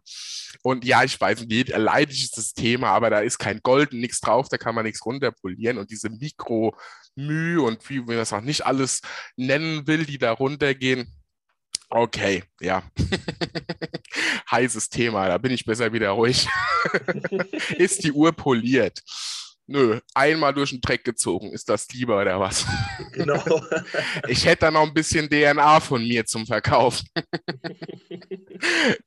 [0.64, 4.22] Und ja, ich weiß nicht, leidig ist das Thema, aber da ist kein Gold, nichts
[4.22, 5.78] drauf, da kann man nichts runterpolieren.
[5.78, 6.76] Und diese Mikro-
[7.16, 9.02] Mühe und wie man das auch nicht alles
[9.36, 11.14] nennen will, die da runtergehen.
[11.90, 12.84] Okay, ja.
[14.52, 16.48] Heißes Thema, da bin ich besser wieder ruhig.
[17.78, 19.00] ist die Uhr poliert?
[19.66, 21.52] Nö, einmal durch den Dreck gezogen.
[21.52, 22.66] Ist das lieber oder was?
[23.14, 23.42] Genau.
[24.28, 27.08] ich hätte da noch ein bisschen DNA von mir zum Verkaufen.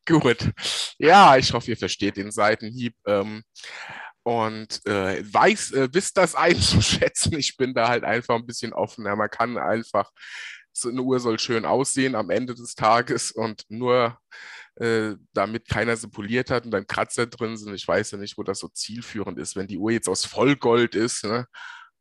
[0.07, 0.51] Gut.
[0.99, 2.95] Ja, ich hoffe, ihr versteht den Seitenhieb.
[3.07, 3.43] Ähm,
[4.23, 7.39] und äh, weiß, äh, wisst das einzuschätzen.
[7.39, 9.15] Ich bin da halt einfach ein bisschen offener.
[9.15, 10.11] Man kann einfach,
[10.77, 14.19] so eine Uhr soll schön aussehen am Ende des Tages und nur
[14.77, 17.75] äh, damit keiner sie poliert hat und dann Kratzer drin sind.
[17.75, 19.57] Ich weiß ja nicht, wo das so zielführend ist.
[19.57, 21.47] Wenn die Uhr jetzt aus Vollgold ist, ne?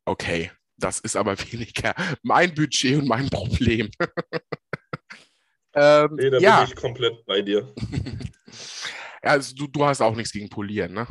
[0.04, 3.90] okay, das ist aber weniger mein Budget und mein Problem.
[5.74, 6.60] ähm, nee, da ja.
[6.60, 7.74] bin ich komplett bei dir.
[9.24, 11.08] ja, also du, du hast auch nichts gegen Polieren, ne?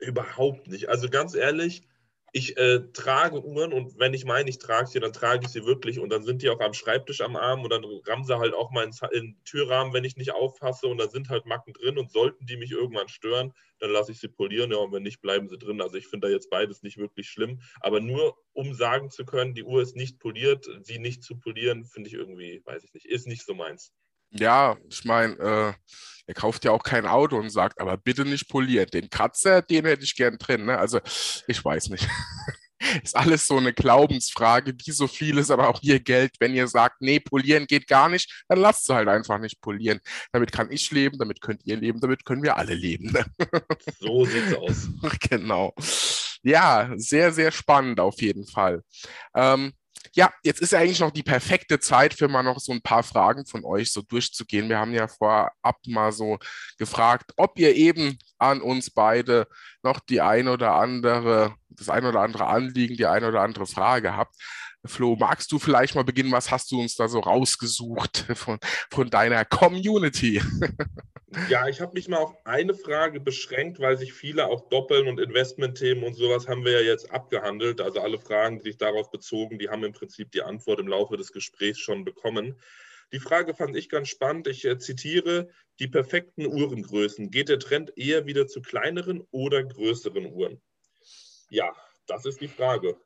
[0.00, 0.88] Überhaupt nicht.
[0.88, 1.86] Also ganz ehrlich,
[2.34, 5.66] ich äh, trage Uhren und wenn ich meine, ich trage sie, dann trage ich sie
[5.66, 8.54] wirklich und dann sind die auch am Schreibtisch am Arm und dann rammen sie halt
[8.54, 11.98] auch mal in den Türrahmen, wenn ich nicht auffasse und da sind halt Macken drin
[11.98, 15.20] und sollten die mich irgendwann stören, dann lasse ich sie polieren, ja, und wenn nicht,
[15.20, 15.82] bleiben sie drin.
[15.82, 19.54] Also ich finde da jetzt beides nicht wirklich schlimm, aber nur um sagen zu können,
[19.54, 23.06] die Uhr ist nicht poliert, sie nicht zu polieren, finde ich irgendwie, weiß ich nicht,
[23.06, 23.92] ist nicht so meins.
[24.32, 25.72] Ja, ich meine, äh,
[26.26, 28.94] er kauft ja auch kein Auto und sagt, aber bitte nicht poliert.
[28.94, 30.64] Den Kratzer, den hätte ich gern drin.
[30.66, 30.78] Ne?
[30.78, 31.00] Also,
[31.46, 32.08] ich weiß nicht.
[33.02, 36.32] ist alles so eine Glaubensfrage, wie so vieles, aber auch ihr Geld.
[36.40, 40.00] Wenn ihr sagt, nee, polieren geht gar nicht, dann lasst es halt einfach nicht polieren.
[40.32, 43.12] Damit kann ich leben, damit könnt ihr leben, damit können wir alle leben.
[44.00, 44.88] So sieht's aus.
[45.28, 45.74] genau.
[46.42, 48.82] Ja, sehr, sehr spannend auf jeden Fall.
[49.34, 49.72] Ähm,
[50.14, 53.02] ja, jetzt ist ja eigentlich noch die perfekte Zeit für mal noch so ein paar
[53.02, 54.68] Fragen von euch so durchzugehen.
[54.68, 56.38] Wir haben ja vorab mal so
[56.78, 59.46] gefragt, ob ihr eben an uns beide
[59.82, 64.14] noch die ein oder andere, das ein oder andere Anliegen, die ein oder andere Frage
[64.14, 64.36] habt.
[64.84, 66.32] Flo, magst du vielleicht mal beginnen?
[66.32, 68.58] Was hast du uns da so rausgesucht von,
[68.90, 70.42] von deiner Community?
[71.48, 75.18] Ja, ich habe mich mal auf eine Frage beschränkt, weil sich viele auch doppeln und
[75.18, 77.80] Investmentthemen und sowas haben wir ja jetzt abgehandelt.
[77.80, 81.16] Also alle Fragen, die sich darauf bezogen, die haben im Prinzip die Antwort im Laufe
[81.16, 82.60] des Gesprächs schon bekommen.
[83.12, 84.46] Die Frage fand ich ganz spannend.
[84.46, 85.48] Ich äh, zitiere
[85.80, 87.30] die perfekten Uhrengrößen.
[87.30, 90.60] Geht der Trend eher wieder zu kleineren oder größeren Uhren?
[91.48, 91.74] Ja,
[92.06, 92.98] das ist die Frage.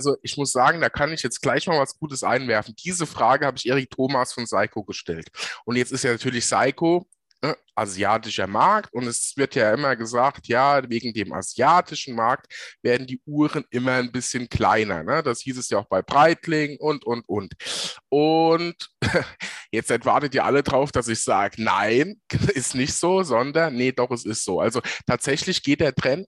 [0.00, 2.74] Also ich muss sagen, da kann ich jetzt gleich mal was Gutes einwerfen.
[2.82, 5.28] Diese Frage habe ich Erik Thomas von Seiko gestellt.
[5.66, 7.06] Und jetzt ist ja natürlich Seiko
[7.42, 13.06] ne, asiatischer Markt und es wird ja immer gesagt, ja, wegen dem asiatischen Markt werden
[13.06, 15.02] die Uhren immer ein bisschen kleiner.
[15.02, 15.22] Ne?
[15.22, 17.52] Das hieß es ja auch bei Breitling und, und, und.
[18.08, 18.90] Und
[19.70, 22.22] jetzt erwartet ihr alle drauf, dass ich sage, nein,
[22.54, 24.60] ist nicht so, sondern nee, doch, es ist so.
[24.60, 26.26] Also tatsächlich geht der Trend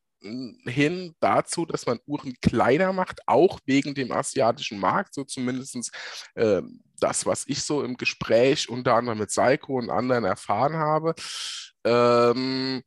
[0.65, 5.93] hin dazu, dass man Uhren kleiner macht, auch wegen dem asiatischen Markt, so zumindest
[6.35, 6.63] äh,
[7.01, 11.15] das, was ich so im Gespräch unter anderem mit Seiko und anderen erfahren habe.
[11.85, 12.83] Ähm,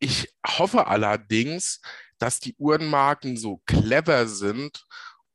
[0.00, 1.80] ich hoffe allerdings,
[2.18, 4.86] dass die Uhrenmarken so clever sind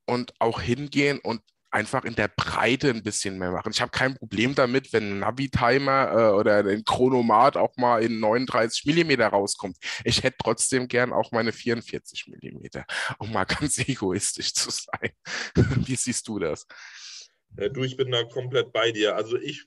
[0.05, 1.41] und auch hingehen und
[1.73, 3.71] einfach in der Breite ein bisschen mehr machen.
[3.73, 8.19] Ich habe kein Problem damit, wenn ein Navi-Timer äh, oder ein Chronomat auch mal in
[8.19, 9.77] 39 mm rauskommt.
[10.03, 12.79] Ich hätte trotzdem gern auch meine 44 mm,
[13.17, 15.11] um mal ganz egoistisch zu sein.
[15.85, 16.67] Wie siehst du das?
[17.57, 19.15] Äh, du, ich bin da komplett bei dir.
[19.15, 19.65] Also ich,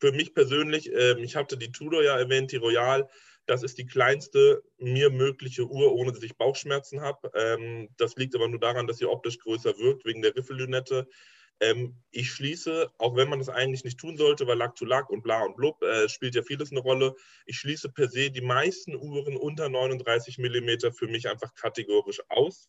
[0.00, 3.08] für mich persönlich, äh, ich hatte die Tudor ja erwähnt, die Royal,
[3.46, 7.30] das ist die kleinste mir mögliche Uhr, ohne dass ich Bauchschmerzen habe.
[7.34, 11.06] Ähm, das liegt aber nur daran, dass sie optisch größer wirkt, wegen der Riffellünette.
[11.60, 15.10] Ähm, ich schließe, auch wenn man das eigentlich nicht tun sollte, weil Lack zu Lack
[15.10, 17.14] und bla und blub, äh, spielt ja vieles eine Rolle.
[17.46, 22.68] Ich schließe per se die meisten Uhren unter 39 mm für mich einfach kategorisch aus.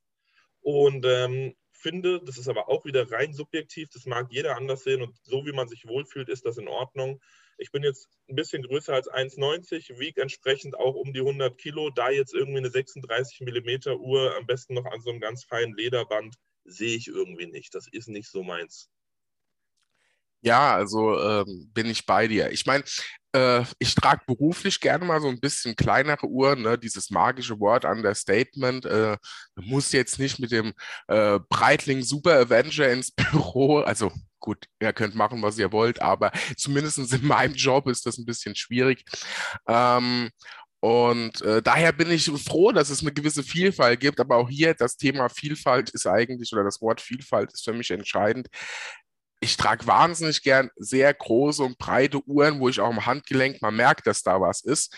[0.62, 1.56] Und ähm,
[1.86, 5.46] finde, das ist aber auch wieder rein subjektiv, das mag jeder anders sehen und so
[5.46, 7.22] wie man sich wohlfühlt, ist das in Ordnung.
[7.58, 11.90] Ich bin jetzt ein bisschen größer als 1,90, wiege entsprechend auch um die 100 Kilo.
[11.92, 15.76] Da jetzt irgendwie eine 36 mm Uhr, am besten noch an so einem ganz feinen
[15.76, 16.36] Lederband,
[16.66, 17.74] sehe ich irgendwie nicht.
[17.76, 18.90] Das ist nicht so meins.
[20.42, 22.52] Ja, also ähm, bin ich bei dir.
[22.52, 22.84] Ich meine,
[23.34, 26.78] äh, ich trage beruflich gerne mal so ein bisschen kleinere Uhren, ne?
[26.78, 28.86] dieses magische Wort Understatement.
[28.86, 29.18] Äh,
[29.56, 30.74] muss jetzt nicht mit dem
[31.08, 36.32] äh, Breitling Super Avenger ins Büro, also gut, ihr könnt machen, was ihr wollt, aber
[36.56, 39.04] zumindest in meinem Job ist das ein bisschen schwierig.
[39.68, 40.30] Ähm,
[40.86, 44.20] und äh, daher bin ich froh, dass es eine gewisse Vielfalt gibt.
[44.20, 47.90] Aber auch hier das Thema Vielfalt ist eigentlich, oder das Wort Vielfalt ist für mich
[47.90, 48.50] entscheidend.
[49.40, 53.72] Ich trage wahnsinnig gern sehr große und breite Uhren, wo ich auch im Handgelenk mal
[53.72, 54.96] merke, dass da was ist.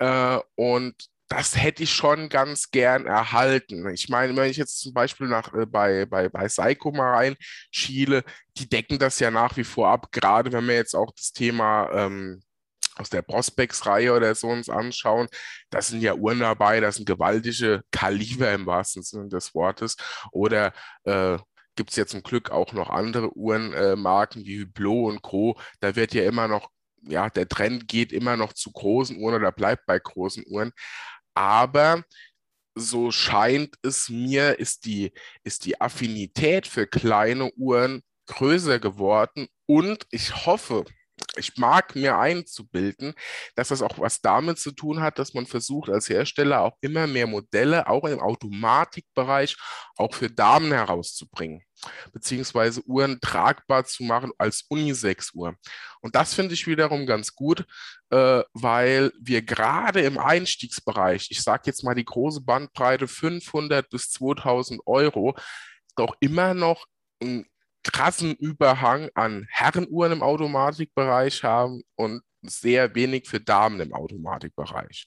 [0.00, 0.96] Äh, und
[1.28, 3.88] das hätte ich schon ganz gern erhalten.
[3.88, 8.22] Ich meine, wenn ich jetzt zum Beispiel nach, äh, bei, bei, bei Seiko mal reinschiele,
[8.58, 11.88] die decken das ja nach wie vor ab, gerade wenn wir jetzt auch das Thema
[11.90, 12.42] ähm,
[12.96, 15.28] aus der Prospects-Reihe oder so uns anschauen,
[15.70, 19.96] da sind ja Uhren dabei, das sind gewaltige Kaliber im wahrsten Sinne des Wortes.
[20.30, 20.72] Oder
[21.04, 21.38] äh,
[21.76, 25.58] gibt es ja zum Glück auch noch andere Uhrenmarken äh, wie Hublot und Co.
[25.80, 26.68] Da wird ja immer noch,
[27.02, 30.72] ja, der Trend geht immer noch zu großen Uhren oder bleibt bei großen Uhren.
[31.34, 32.04] Aber
[32.74, 35.12] so scheint es mir, ist die,
[35.44, 39.48] ist die Affinität für kleine Uhren größer geworden.
[39.66, 40.84] Und ich hoffe,
[41.36, 43.14] ich mag mir einzubilden,
[43.54, 47.06] dass das auch was damit zu tun hat, dass man versucht als Hersteller auch immer
[47.06, 49.56] mehr Modelle, auch im Automatikbereich,
[49.96, 51.62] auch für Damen herauszubringen,
[52.12, 55.54] beziehungsweise Uhren tragbar zu machen als Unisex-Uhr.
[56.00, 57.64] Und das finde ich wiederum ganz gut,
[58.10, 64.10] äh, weil wir gerade im Einstiegsbereich, ich sage jetzt mal die große Bandbreite 500 bis
[64.10, 65.34] 2000 Euro,
[65.96, 66.86] doch immer noch
[67.22, 67.46] ein
[67.82, 75.06] krassen Überhang an Herrenuhren im Automatikbereich haben und sehr wenig für Damen im Automatikbereich.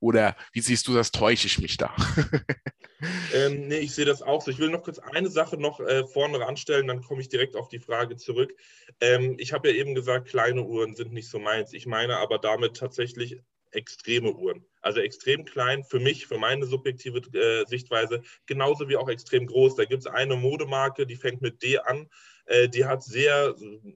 [0.00, 1.10] Oder wie siehst du das?
[1.10, 1.94] Täusche ich mich da?
[3.34, 4.50] ähm, nee, ich sehe das auch so.
[4.50, 7.68] Ich will noch kurz eine Sache noch äh, vorne ranstellen, dann komme ich direkt auf
[7.68, 8.54] die Frage zurück.
[9.00, 11.74] Ähm, ich habe ja eben gesagt, kleine Uhren sind nicht so meins.
[11.74, 13.40] Ich meine aber damit tatsächlich
[13.72, 14.64] extreme Uhren.
[14.80, 19.76] Also extrem klein für mich, für meine subjektive äh, Sichtweise, genauso wie auch extrem groß.
[19.76, 22.08] Da gibt es eine Modemarke, die fängt mit D an,
[22.46, 23.54] äh, die hat sehr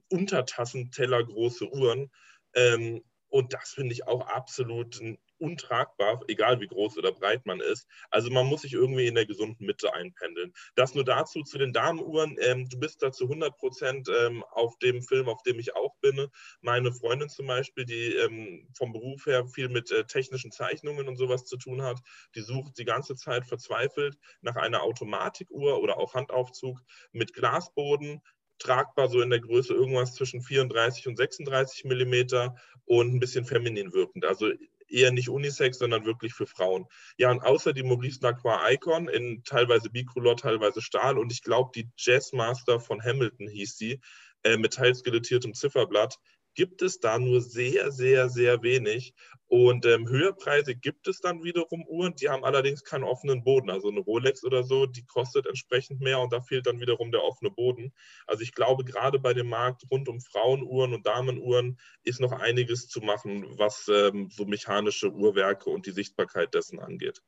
[0.09, 2.11] Untertassenteller große Uhren.
[2.53, 3.03] Ähm,
[3.35, 5.01] und das finde ich auch absolut
[5.39, 7.85] untragbar, egal wie groß oder breit man ist.
[8.09, 10.53] Also man muss sich irgendwie in der gesunden Mitte einpendeln.
[10.75, 12.37] Das nur dazu zu den Damenuhren.
[12.39, 15.97] Ähm, du bist da zu 100 Prozent ähm, auf dem Film, auf dem ich auch
[15.99, 16.29] bin.
[16.61, 21.17] Meine Freundin zum Beispiel, die ähm, vom Beruf her viel mit äh, technischen Zeichnungen und
[21.17, 21.99] sowas zu tun hat,
[22.35, 26.79] die sucht die ganze Zeit verzweifelt nach einer Automatikuhr oder auch Handaufzug
[27.11, 28.21] mit Glasboden,
[28.59, 33.93] tragbar so in der Größe irgendwas zwischen 34 und 36 Millimeter und ein bisschen feminin
[33.93, 34.25] wirkend.
[34.25, 34.51] Also
[34.87, 36.85] eher nicht Unisex, sondern wirklich für Frauen.
[37.17, 41.71] Ja, und außer die Maurice Lacroix Icon in teilweise Bicolor, teilweise Stahl und ich glaube,
[41.75, 43.99] die Jazzmaster von Hamilton hieß sie,
[44.43, 46.19] äh, mit teils skelettiertem Zifferblatt,
[46.55, 49.13] gibt es da nur sehr, sehr, sehr wenig.
[49.47, 53.69] Und ähm, Höherpreise gibt es dann wiederum Uhren, die haben allerdings keinen offenen Boden.
[53.69, 57.23] Also eine Rolex oder so, die kostet entsprechend mehr und da fehlt dann wiederum der
[57.23, 57.93] offene Boden.
[58.25, 62.87] Also ich glaube, gerade bei dem Markt rund um Frauenuhren und Damenuhren ist noch einiges
[62.87, 67.21] zu machen, was ähm, so mechanische Uhrwerke und die Sichtbarkeit dessen angeht.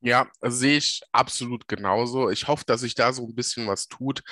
[0.00, 2.30] Ja, sehe ich absolut genauso.
[2.30, 4.22] Ich hoffe, dass sich da so ein bisschen was tut,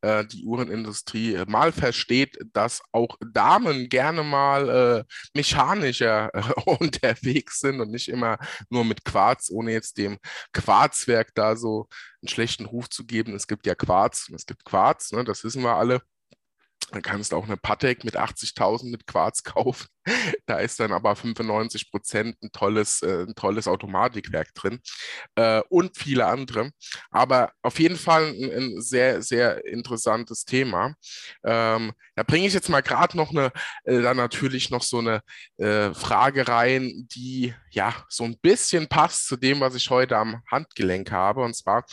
[0.00, 4.68] äh, die Uhrenindustrie äh, mal versteht, dass auch Damen gerne mal
[5.04, 5.04] äh,
[5.34, 8.38] mechanischer äh, unterwegs sind und nicht immer
[8.70, 10.18] nur mit Quarz, ohne jetzt dem
[10.52, 11.88] Quarzwerk da so
[12.22, 13.34] einen schlechten Ruf zu geben.
[13.34, 16.02] Es gibt ja Quarz und es gibt Quarz, ne, das wissen wir alle.
[16.92, 19.86] Dann kannst du auch eine Patek mit 80.000 mit Quarz kaufen.
[20.46, 24.78] Da ist dann aber 95 Prozent ein tolles, äh, ein tolles Automatikwerk drin
[25.34, 26.70] äh, und viele andere.
[27.10, 30.94] Aber auf jeden Fall ein, sehr, sehr interessantes Thema.
[31.44, 33.50] Ähm, da bringe ich jetzt mal gerade noch eine,
[33.84, 35.22] äh, dann natürlich noch so eine
[35.58, 41.10] Frage rein, die ja so ein bisschen passt zu dem, was ich heute am Handgelenk
[41.10, 41.42] habe.
[41.42, 41.84] Und zwar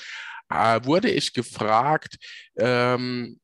[0.50, 2.18] wurde ich gefragt,
[2.58, 3.40] ähm,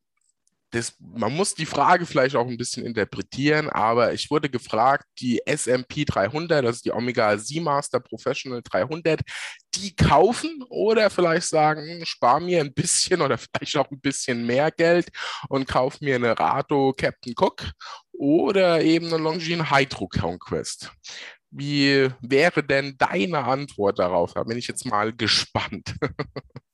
[0.71, 5.41] das, man muss die Frage vielleicht auch ein bisschen interpretieren, aber ich wurde gefragt, die
[5.45, 9.21] SMP 300, das ist die Omega Seamaster Professional 300,
[9.75, 14.45] die kaufen oder vielleicht sagen, hm, spar mir ein bisschen oder vielleicht auch ein bisschen
[14.45, 15.09] mehr Geld
[15.49, 17.71] und kauf mir eine Rato Captain Cook
[18.11, 20.91] oder eben eine Longines Hydro Conquest.
[21.51, 24.33] Wie wäre denn deine Antwort darauf?
[24.33, 25.95] Da bin ich jetzt mal gespannt.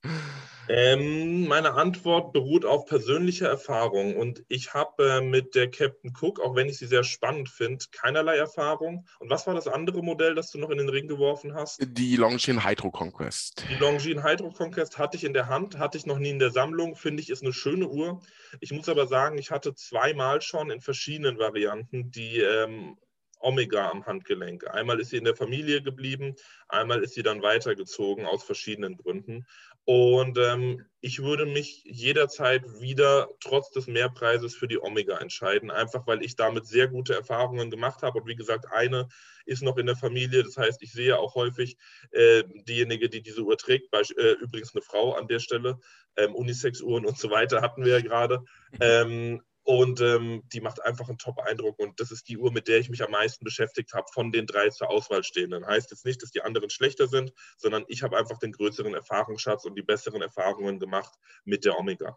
[0.67, 6.39] Ähm, meine Antwort beruht auf persönlicher Erfahrung und ich habe äh, mit der Captain Cook,
[6.39, 9.05] auch wenn ich sie sehr spannend finde, keinerlei Erfahrung.
[9.19, 11.79] Und was war das andere Modell, das du noch in den Ring geworfen hast?
[11.81, 13.65] Die Longines Hydro Conquest.
[13.69, 16.51] Die Longines Hydro Conquest hatte ich in der Hand, hatte ich noch nie in der
[16.51, 18.21] Sammlung, finde ich, ist eine schöne Uhr.
[18.59, 22.97] Ich muss aber sagen, ich hatte zweimal schon in verschiedenen Varianten die ähm,
[23.39, 24.67] Omega am Handgelenk.
[24.67, 26.35] Einmal ist sie in der Familie geblieben,
[26.67, 29.45] einmal ist sie dann weitergezogen aus verschiedenen Gründen.
[29.85, 36.07] Und ähm, ich würde mich jederzeit wieder trotz des Mehrpreises für die Omega entscheiden, einfach
[36.07, 38.19] weil ich damit sehr gute Erfahrungen gemacht habe.
[38.19, 39.07] Und wie gesagt, eine
[39.45, 40.43] ist noch in der Familie.
[40.43, 41.77] Das heißt, ich sehe auch häufig
[42.09, 45.77] äh, diejenige, die diese Uhr trägt, äh, übrigens eine Frau an der Stelle,
[46.17, 48.43] ähm, Unisex-Uhren und so weiter hatten wir ja gerade.
[48.81, 51.79] Ähm, und ähm, die macht einfach einen Top-Eindruck.
[51.79, 54.45] Und das ist die Uhr, mit der ich mich am meisten beschäftigt habe von den
[54.45, 55.65] drei zur Auswahl stehenden.
[55.65, 59.65] Heißt jetzt nicht, dass die anderen schlechter sind, sondern ich habe einfach den größeren Erfahrungsschatz
[59.65, 62.15] und die besseren Erfahrungen gemacht mit der Omega.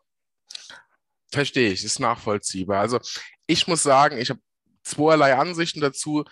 [1.31, 2.81] Verstehe ich, ist nachvollziehbar.
[2.81, 3.01] Also
[3.47, 4.41] ich muss sagen, ich habe
[4.83, 6.25] zweierlei Ansichten dazu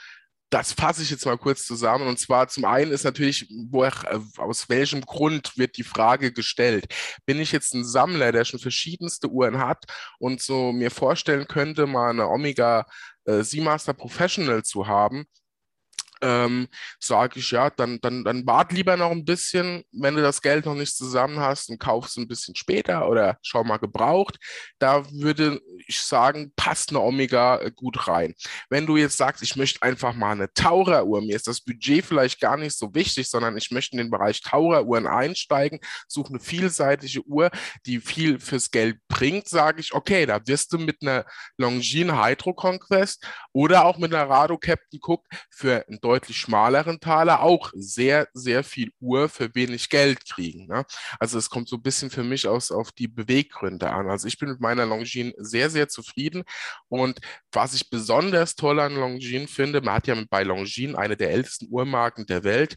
[0.51, 2.07] das fasse ich jetzt mal kurz zusammen.
[2.07, 3.93] Und zwar zum einen ist natürlich, wo, äh,
[4.37, 6.87] aus welchem Grund wird die Frage gestellt?
[7.27, 9.85] Bin ich jetzt ein Sammler, der schon verschiedenste Uhren hat
[10.19, 12.87] und so mir vorstellen könnte, mal eine Omega
[13.25, 15.27] äh, Seamaster Professional zu haben?
[16.23, 20.43] Ähm, sage ich, ja, dann, dann, dann wart lieber noch ein bisschen, wenn du das
[20.43, 24.39] Geld noch nicht zusammen hast und kaufst ein bisschen später oder schau mal gebraucht.
[24.79, 28.35] Da würde ich sagen, passt eine Omega äh, gut rein.
[28.71, 32.41] Wenn du jetzt sagst, ich möchte einfach mal eine Taucheruhr, mir ist das Budget vielleicht
[32.41, 37.23] gar nicht so wichtig, sondern ich möchte in den Bereich Taucheruhren einsteigen, suche eine vielseitige
[37.27, 37.51] Uhr,
[37.85, 41.25] die viel fürs Geld bringt, sage ich, okay, da wirst du mit einer
[41.59, 47.43] Longines Hydro Conquest oder auch mit einer Rado Captain Cook für ein deutlich schmaleren Taler
[47.43, 50.67] auch sehr, sehr viel Uhr für wenig Geld kriegen.
[50.69, 50.85] Ne?
[51.19, 54.09] Also es kommt so ein bisschen für mich aus auf die Beweggründe an.
[54.09, 56.45] Also ich bin mit meiner Longines sehr, sehr zufrieden.
[56.89, 57.19] Und
[57.51, 61.67] was ich besonders toll an Longines finde, man hat ja bei Longines eine der ältesten
[61.71, 62.77] Uhrmarken der Welt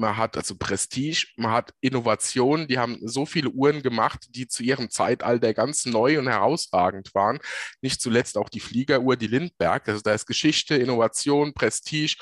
[0.00, 4.62] man hat also Prestige, man hat Innovation, die haben so viele Uhren gemacht, die zu
[4.62, 7.38] ihrem Zeitalter ganz neu und herausragend waren.
[7.82, 9.88] Nicht zuletzt auch die Fliegeruhr, die Lindberg.
[9.88, 12.16] Also da ist Geschichte, Innovation, Prestige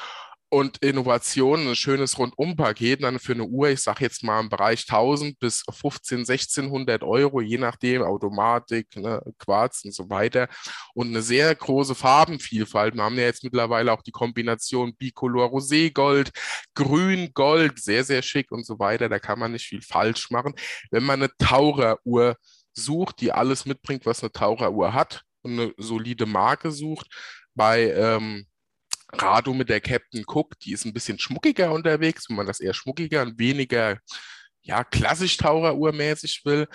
[0.50, 4.86] und Innovation, ein schönes Rundumpaket, dann für eine Uhr, ich sage jetzt mal im Bereich
[4.88, 10.48] 1000 bis 15, 1600 Euro, je nachdem, Automatik, ne, Quarz und so weiter.
[10.94, 12.94] Und eine sehr große Farbenvielfalt.
[12.94, 16.30] Wir haben ja jetzt mittlerweile auch die Kombination Bicolor Rosé Gold,
[16.74, 19.08] Grün Gold, sehr, sehr schick und so weiter.
[19.10, 20.54] Da kann man nicht viel falsch machen.
[20.90, 22.36] Wenn man eine Taucheruhr
[22.72, 27.08] sucht, die alles mitbringt, was eine Taucheruhr hat und eine solide Marke sucht,
[27.54, 28.46] bei ähm,
[29.12, 32.74] Rado mit der Captain Cook, die ist ein bisschen schmuckiger unterwegs, wenn man das eher
[32.74, 33.98] schmuckiger und weniger
[34.62, 36.68] ja, klassisch Taucheruhrmäßig will.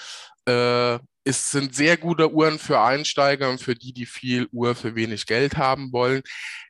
[0.48, 4.96] Äh, es sind sehr gute Uhren für Einsteiger und für die, die viel Uhr für
[4.96, 6.22] wenig Geld haben wollen.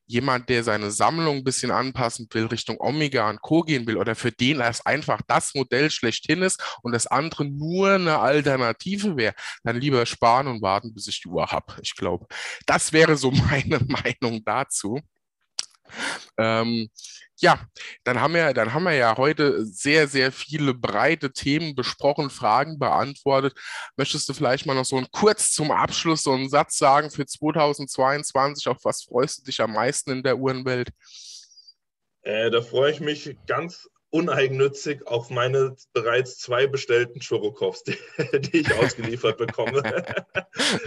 [0.06, 3.62] Jemand, der seine Sammlung ein bisschen anpassen will, Richtung Omega und Co.
[3.62, 7.94] gehen will oder für den es einfach das Modell schlechthin ist und das andere nur
[7.94, 9.34] eine Alternative wäre,
[9.64, 11.78] dann lieber sparen und warten, bis ich die Uhr habe.
[11.82, 12.28] Ich glaube,
[12.68, 15.00] das wäre so meine Meinung dazu.
[16.38, 16.90] Ähm,
[17.40, 17.60] ja,
[18.04, 22.80] dann haben, wir, dann haben wir ja heute sehr, sehr viele breite Themen besprochen, Fragen
[22.80, 23.54] beantwortet.
[23.98, 27.26] Möchtest du vielleicht mal noch so ein kurz zum Abschluss so einen Satz sagen für
[27.26, 28.68] 2022?
[28.68, 30.90] Auf was freust du dich am meisten in der Uhrenwelt?
[32.22, 37.98] Äh, da freue ich mich ganz uneigennützig auf meine bereits zwei bestellten Chorokows, die,
[38.40, 39.82] die ich ausgeliefert bekomme.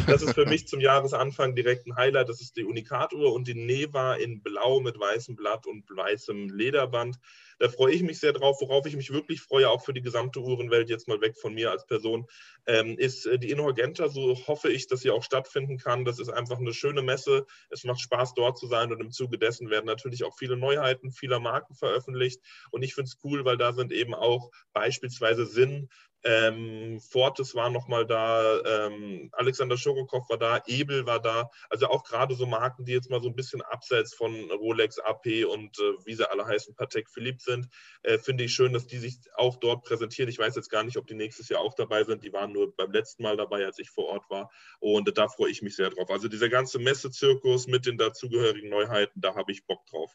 [0.07, 2.29] das ist für mich zum Jahresanfang direkt ein Highlight.
[2.29, 7.19] Das ist die Unikatuhr und die Neva in Blau mit weißem Blatt und weißem Lederband.
[7.59, 8.61] Da freue ich mich sehr drauf.
[8.61, 11.71] Worauf ich mich wirklich freue, auch für die gesamte Uhrenwelt, jetzt mal weg von mir
[11.71, 12.27] als Person,
[12.67, 14.09] ähm, ist äh, die Inhorgenta.
[14.09, 16.05] So hoffe ich, dass sie auch stattfinden kann.
[16.05, 17.47] Das ist einfach eine schöne Messe.
[17.71, 21.13] Es macht Spaß, dort zu sein und im Zuge dessen werden natürlich auch viele Neuheiten
[21.13, 22.41] vieler Marken veröffentlicht.
[22.71, 25.89] Und ich finde es cool, weil da sind eben auch beispielsweise Sinn,
[26.27, 31.51] ähm, Fortes war nochmal da, ähm, Alexander Schorokow war da, Ebel war da.
[31.71, 35.45] Also auch gerade so Marken, die jetzt mal so ein bisschen abseits von Rolex, AP
[35.45, 37.69] und äh, wie sie alle heißen, Patek Philippe sind.
[38.03, 40.29] Äh, Finde ich schön, dass die sich auch dort präsentieren.
[40.29, 42.25] Ich weiß jetzt gar nicht, ob die nächstes Jahr auch dabei sind.
[42.25, 44.51] Die waren nur beim letzten Mal dabei, als ich vor Ort war.
[44.81, 46.11] Und da freue ich mich sehr drauf.
[46.11, 50.13] Also dieser ganze Messezirkus mit den dazugehörigen Neuheiten, da habe ich Bock drauf.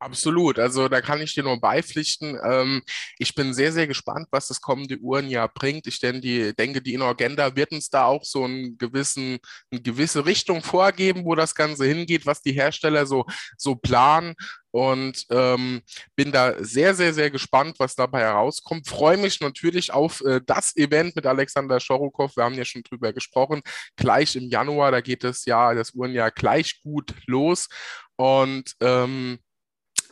[0.00, 2.38] Absolut, also da kann ich dir nur beipflichten.
[2.44, 2.82] Ähm,
[3.18, 5.88] ich bin sehr, sehr gespannt, was das kommende Uhrenjahr bringt.
[5.88, 9.38] Ich denke, die, denke, die Inorgenda wird uns da auch so einen gewissen,
[9.72, 13.24] eine gewisse Richtung vorgeben, wo das Ganze hingeht, was die Hersteller so,
[13.56, 14.34] so planen.
[14.70, 15.82] Und ähm,
[16.14, 18.86] bin da sehr, sehr, sehr gespannt, was dabei herauskommt.
[18.86, 22.36] Freue mich natürlich auf äh, das Event mit Alexander Schorokow.
[22.36, 23.62] Wir haben ja schon drüber gesprochen.
[23.96, 27.68] Gleich im Januar, da geht das Jahr, das Uhrenjahr gleich gut los.
[28.16, 29.38] Und ähm,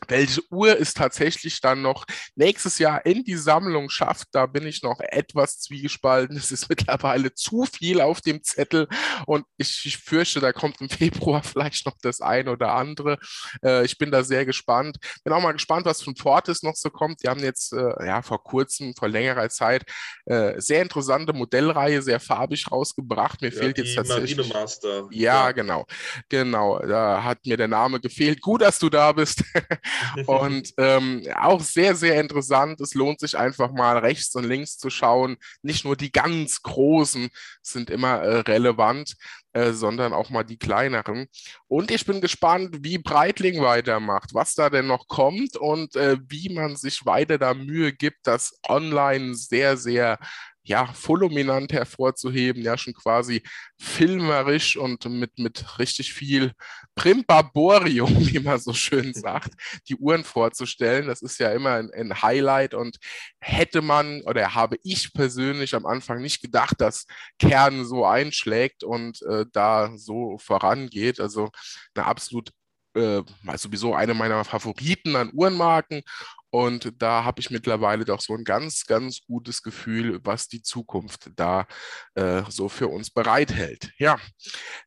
[0.08, 4.82] welche Uhr es tatsächlich dann noch nächstes Jahr in die Sammlung schafft, da bin ich
[4.82, 6.36] noch etwas zwiegespalten.
[6.36, 8.88] Es ist mittlerweile zu viel auf dem Zettel
[9.26, 13.18] und ich, ich fürchte, da kommt im Februar vielleicht noch das eine oder andere.
[13.64, 14.98] Äh, ich bin da sehr gespannt.
[15.24, 17.22] Bin auch mal gespannt, was von Fortis noch so kommt.
[17.22, 19.84] Die haben jetzt äh, ja vor kurzem, vor längerer Zeit,
[20.26, 23.40] äh, sehr interessante Modellreihe, sehr farbig rausgebracht.
[23.42, 24.52] Mir ja, fehlt jetzt tatsächlich.
[24.52, 25.08] Master.
[25.10, 25.86] Ja, ja, genau.
[26.28, 26.78] Genau.
[26.80, 28.40] Da hat mir der Name gefehlt.
[28.40, 29.42] Gut, dass du da bist.
[30.26, 32.80] und ähm, auch sehr, sehr interessant.
[32.80, 35.36] Es lohnt sich einfach mal rechts und links zu schauen.
[35.62, 37.28] Nicht nur die ganz großen
[37.62, 39.16] sind immer äh, relevant,
[39.52, 41.28] äh, sondern auch mal die kleineren.
[41.66, 46.52] Und ich bin gespannt, wie Breitling weitermacht, was da denn noch kommt und äh, wie
[46.52, 50.18] man sich weiter da Mühe gibt, das online sehr, sehr
[50.66, 53.42] ja, fulminant hervorzuheben, ja, schon quasi
[53.78, 56.52] filmerisch und mit, mit richtig viel
[56.96, 59.52] Primbaborium, wie man so schön sagt,
[59.88, 61.06] die Uhren vorzustellen.
[61.06, 62.98] Das ist ja immer ein, ein, Highlight und
[63.40, 67.06] hätte man oder habe ich persönlich am Anfang nicht gedacht, dass
[67.38, 71.20] Kern so einschlägt und äh, da so vorangeht.
[71.20, 71.50] Also
[71.94, 72.50] eine absolut
[72.96, 73.22] äh,
[73.56, 76.02] sowieso eine meiner Favoriten an Uhrenmarken
[76.50, 81.30] und da habe ich mittlerweile doch so ein ganz, ganz gutes Gefühl, was die Zukunft
[81.36, 81.66] da
[82.14, 83.92] äh, so für uns bereithält.
[83.98, 84.18] Ja,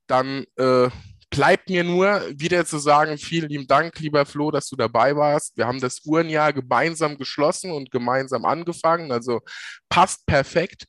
[0.07, 0.89] dann äh,
[1.29, 5.55] bleibt mir nur wieder zu sagen, vielen lieben Dank, lieber Flo, dass du dabei warst.
[5.57, 9.11] Wir haben das Uhrenjahr gemeinsam geschlossen und gemeinsam angefangen.
[9.11, 9.41] Also
[9.89, 10.87] passt perfekt.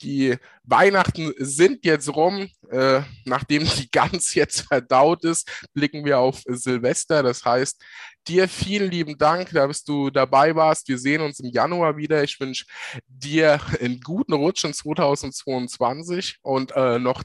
[0.00, 2.48] Die Weihnachten sind jetzt rum.
[2.70, 7.22] Äh, nachdem die Gans jetzt verdaut ist, blicken wir auf Silvester.
[7.22, 7.82] Das heißt,
[8.28, 10.88] dir vielen lieben Dank, dass du dabei warst.
[10.88, 12.22] Wir sehen uns im Januar wieder.
[12.22, 12.64] Ich wünsche
[13.06, 17.22] dir einen guten Rutsch in 2022 und äh, noch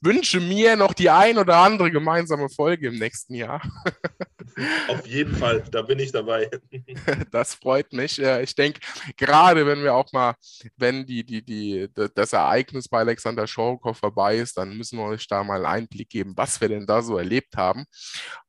[0.00, 3.62] wünsche mir noch die ein oder andere gemeinsame Folge im nächsten Jahr.
[4.88, 6.50] Auf jeden Fall, da bin ich dabei.
[7.30, 8.18] Das freut mich.
[8.18, 8.80] Ich denke,
[9.16, 10.34] gerade wenn wir auch mal,
[10.76, 15.26] wenn die, die, die, das Ereignis bei Alexander Schorokow vorbei ist, dann müssen wir euch
[15.26, 17.84] da mal einen Einblick geben, was wir denn da so erlebt haben.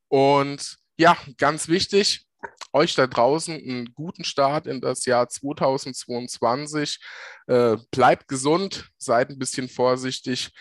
[0.07, 2.25] Und ja, ganz wichtig,
[2.73, 6.99] euch da draußen einen guten Start in das Jahr 2022.
[7.47, 10.51] Äh, bleibt gesund, seid ein bisschen vorsichtig,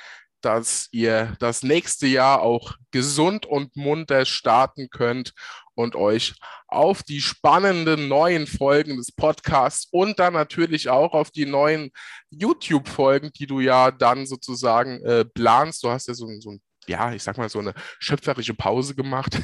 [0.41, 5.33] dass ihr das nächste Jahr auch gesund und munter starten könnt
[5.75, 6.35] und euch
[6.69, 11.91] auf die spannenden neuen Folgen des Podcasts und dann natürlich auch auf die neuen
[12.31, 15.83] YouTube-Folgen, die du ja dann sozusagen äh, planst.
[15.83, 19.41] Du hast ja so, so ein ja, ich sag mal, so eine schöpferische Pause gemacht.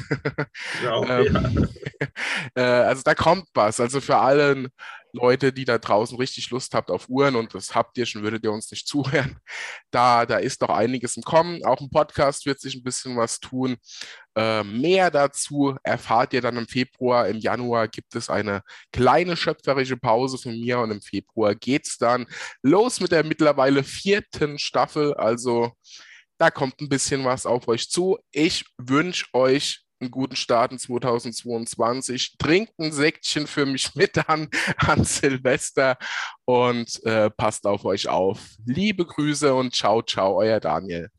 [0.83, 1.69] Ja, ähm,
[1.99, 2.07] ja.
[2.55, 3.79] äh, also da kommt was.
[3.79, 4.69] Also für alle
[5.15, 8.43] Leute, die da draußen richtig Lust habt auf Uhren und das habt ihr schon, würdet
[8.43, 9.37] ihr uns nicht zuhören.
[9.91, 11.63] Da, da ist noch einiges im Kommen.
[11.63, 13.77] Auch im Podcast wird sich ein bisschen was tun.
[14.35, 17.27] Äh, mehr dazu erfahrt ihr dann im Februar.
[17.27, 21.97] Im Januar gibt es eine kleine schöpferische Pause von mir und im Februar geht es
[21.99, 22.25] dann
[22.63, 25.13] los mit der mittlerweile vierten Staffel.
[25.13, 25.73] Also
[26.43, 28.17] da kommt ein bisschen was auf euch zu.
[28.33, 32.35] Ich wünsche euch einen guten Start in 2022.
[32.37, 35.97] Trinkt ein Säckchen für mich mit an, an Silvester
[36.43, 38.41] und äh, passt auf euch auf.
[38.65, 41.09] Liebe Grüße und ciao, ciao, euer Daniel.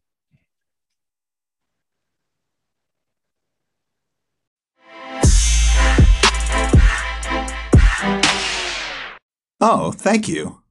[9.58, 10.63] Oh, thank you.